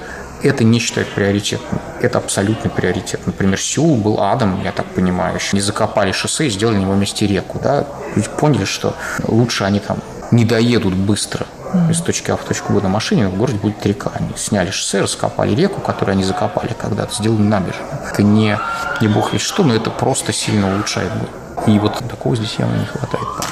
[0.48, 1.80] это не считают приоритетным.
[2.00, 3.20] Это абсолютный приоритет.
[3.26, 5.36] Например, Сеул был адом, я так понимаю.
[5.36, 7.58] Еще не закопали шоссе и сделали на его месте реку.
[7.62, 7.86] Да?
[8.14, 8.94] Люди поняли, что
[9.26, 9.98] лучше они там
[10.30, 11.46] не доедут быстро
[11.90, 14.10] из точки А в точку Б на машине, в городе будет река.
[14.14, 17.98] Они сняли шоссе, раскопали реку, которую они закопали когда-то, сделали набережную.
[18.12, 18.58] Это не,
[19.00, 21.66] не бог весь что, но это просто сильно улучшает город.
[21.66, 23.48] И вот такого здесь явно не хватает пока.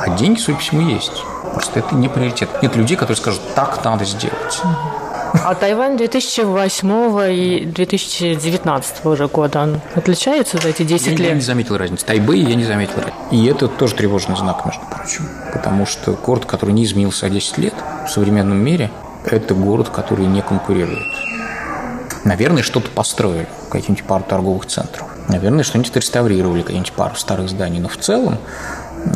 [0.00, 1.22] А деньги, судя по всему, есть.
[1.52, 2.48] Просто это не приоритет.
[2.62, 4.62] Нет людей, которые скажут, так надо сделать.
[5.32, 11.20] А Тайвань 2008 и 2019 уже года, он отличается за эти 10 я, лет?
[11.20, 12.04] Я не заметил разницы.
[12.04, 13.02] Тайбэй я не заметил.
[13.30, 15.28] И это тоже тревожный знак, между прочим.
[15.52, 17.74] Потому что город, который не изменился 10 лет
[18.06, 18.90] в современном мире,
[19.24, 21.06] это город, который не конкурирует.
[22.24, 25.06] Наверное, что-то построили, какие-нибудь пару торговых центров.
[25.28, 27.80] Наверное, что-нибудь реставрировали, какие-нибудь пару старых зданий.
[27.80, 28.38] Но в целом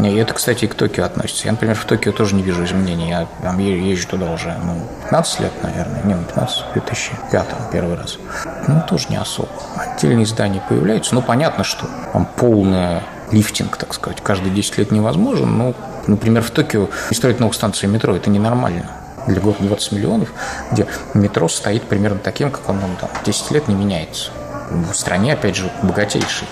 [0.02, 1.46] и это, кстати, и к Токио относится.
[1.46, 3.10] Я, например, в Токио тоже не вижу изменений.
[3.10, 6.02] Я там езжу туда уже ну, 15 лет, наверное.
[6.04, 8.18] Не, 15, в 2005 первый раз.
[8.66, 9.50] Ну, тоже не особо.
[9.76, 11.14] Отдельные здания появляются.
[11.14, 15.56] Ну, понятно, что там полная лифтинг, так сказать, каждые 10 лет невозможен.
[15.56, 15.74] Но,
[16.06, 18.90] например, в Токио не строить новых станций метро– это ненормально
[19.26, 20.28] для города 20 миллионов,
[20.70, 24.30] где метро стоит примерно таким, как оно там 10 лет не меняется.
[24.70, 26.48] В стране, опять же, богатейшей.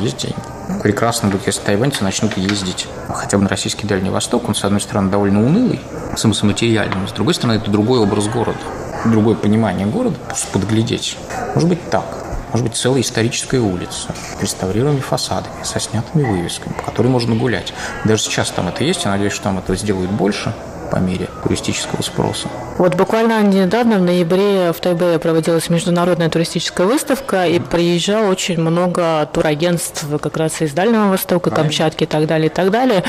[0.00, 4.48] Есть деньги прекрасно будет, если тайваньцы начнут ездить хотя бы на российский Дальний Восток.
[4.48, 5.80] Он, с одной стороны, довольно унылый,
[6.16, 8.58] смысломатериальный, с другой стороны, это другой образ города,
[9.04, 11.16] другое понимание города, просто подглядеть.
[11.54, 12.04] Может быть так.
[12.52, 17.74] Может быть, целая историческая улица, реставрируемыми фасадами, со снятыми вывесками, по которой можно гулять.
[18.04, 20.54] Даже сейчас там это есть, я надеюсь, что там это сделают больше
[20.90, 22.48] по мере туристического спроса.
[22.78, 29.28] Вот буквально недавно, в ноябре, в Тайбэе проводилась международная туристическая выставка, и приезжало очень много
[29.32, 33.02] турагентств как раз из Дальнего Востока, Камчатки и так далее, и так далее.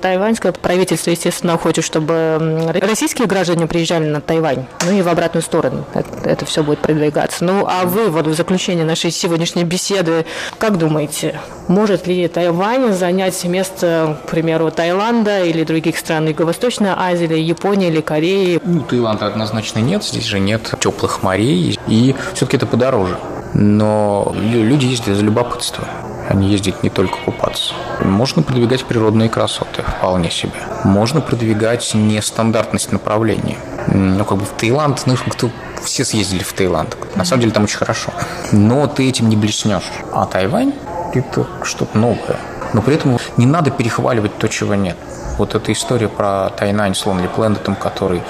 [0.00, 5.84] Тайваньское правительство, естественно, хочет, чтобы российские граждане приезжали на Тайвань, ну и в обратную сторону
[5.94, 7.44] это, это все будет продвигаться.
[7.44, 10.24] Ну, а вы вот в заключение нашей сегодняшней беседы,
[10.58, 17.24] как думаете, может ли Тайвань занять место, к примеру, Таиланда или других стран Юго-Восточной Азии,
[17.24, 18.60] или Японии или Кореи?
[18.64, 23.18] Ну, Таиланда однозначно нет, здесь же нет теплых морей, и все-таки это подороже.
[23.54, 25.84] Но люди ездят за любопытство.
[26.28, 27.74] Они ездят не только купаться.
[28.00, 30.54] Можно продвигать природные красоты, вполне себе.
[30.82, 33.58] Можно продвигать нестандартность направления.
[33.88, 35.50] Ну, как бы в Таиланд, ну, кто
[35.82, 36.96] все съездили в Таиланд.
[37.14, 38.10] На самом деле там очень хорошо.
[38.52, 39.90] Но ты этим не блеснешь.
[40.12, 40.72] А Тайвань–
[41.14, 42.38] это что-то новое.
[42.72, 44.96] Но при этом не надо перехваливать то, чего нет.
[45.38, 48.22] Вот эта история про Тайнань с Lonely Planet, который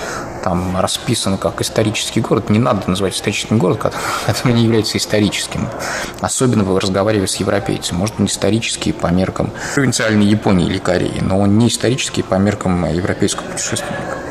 [0.43, 3.93] там расписан как исторический город, не надо называть историческим городом,
[4.27, 5.69] который не является историческим.
[6.21, 7.99] Особенно вы разговариваете с европейцем.
[7.99, 12.85] Может, он исторический по меркам провинциальной Японии или Кореи, но он не исторический по меркам
[12.87, 14.24] европейского путешественника.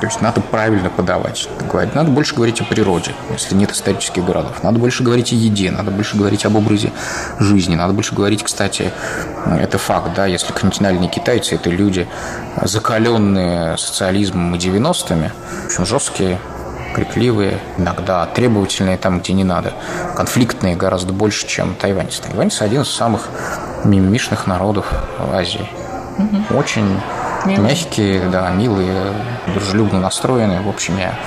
[0.00, 1.94] То есть надо правильно подавать, говорить.
[1.94, 4.62] Надо больше говорить о природе, если нет исторических городов.
[4.62, 6.90] Надо больше говорить о еде, надо больше говорить об образе
[7.38, 7.74] жизни.
[7.74, 8.92] Надо больше говорить, кстати,
[9.46, 12.08] это факт, да, если континентальные китайцы– это люди,
[12.62, 16.38] закаленные социализмом и 90-ми, в общем, жесткие,
[16.94, 19.74] крикливые, иногда требовательные там, где не надо,
[20.16, 22.22] конфликтные гораздо больше, чем тайваньцы.
[22.22, 23.28] Тайваньцы– один из самых
[23.84, 24.92] мимишных народов
[25.32, 25.68] Азии.
[26.18, 26.58] Угу.
[26.58, 27.00] Очень
[27.46, 27.70] Милые.
[27.70, 29.14] Мягкие, да, милые,
[29.54, 30.60] дружелюбно настроенные.
[30.60, 31.18] В общем, я,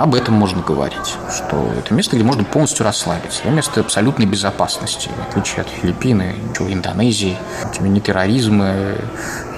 [0.00, 1.16] об этом можно говорить.
[1.34, 3.40] Что это место, где можно полностью расслабиться.
[3.42, 5.08] Это место абсолютной безопасности.
[5.08, 6.22] В отличие от Филиппин,
[6.58, 7.36] Индонезии.
[7.80, 8.74] Ни терроризма,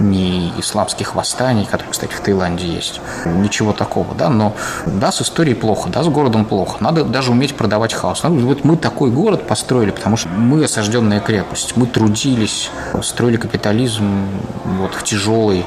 [0.00, 3.00] ни исламских восстаний, которые, кстати, в Таиланде есть.
[3.26, 4.28] Ничего такого, да.
[4.28, 4.54] Но
[4.86, 6.78] да, с историей плохо, да, с городом плохо.
[6.80, 8.22] Надо даже уметь продавать хаос.
[8.22, 11.76] Надо, вот мы такой город построили, потому что мы осажденная крепость.
[11.76, 12.70] Мы трудились,
[13.02, 14.26] строили капитализм
[14.64, 15.66] вот, в тяжелый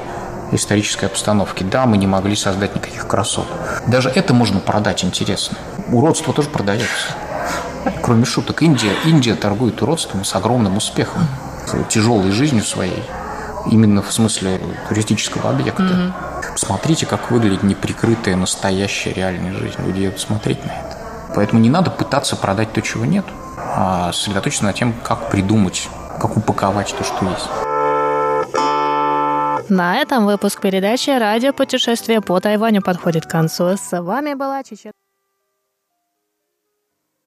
[0.52, 1.64] исторической обстановки.
[1.64, 3.47] Да, мы не могли создать никаких красот.
[3.88, 5.58] Даже это можно продать интересно.
[5.91, 7.16] Уродство тоже продается.
[8.02, 11.28] Кроме шуток, Индия, Индия торгует уродством с огромным успехом,
[11.89, 13.04] тяжелой жизнью своей,
[13.70, 15.84] именно в смысле туристического объекта.
[15.84, 16.14] Mm-hmm.
[16.54, 19.76] Посмотрите, как выглядит неприкрытая настоящая реальная жизнь.
[19.80, 20.97] Люди едут смотреть на это.
[21.36, 23.26] Поэтому не надо пытаться продать то, чего нет,
[23.58, 25.88] а сосредоточиться на тем, как придумать,
[26.20, 27.70] как упаковать то, что есть.
[29.72, 33.78] На этом выпуск передачи «Радио путешествие по Тайваню» подходит к концу.
[33.78, 34.91] С вами была Чечена.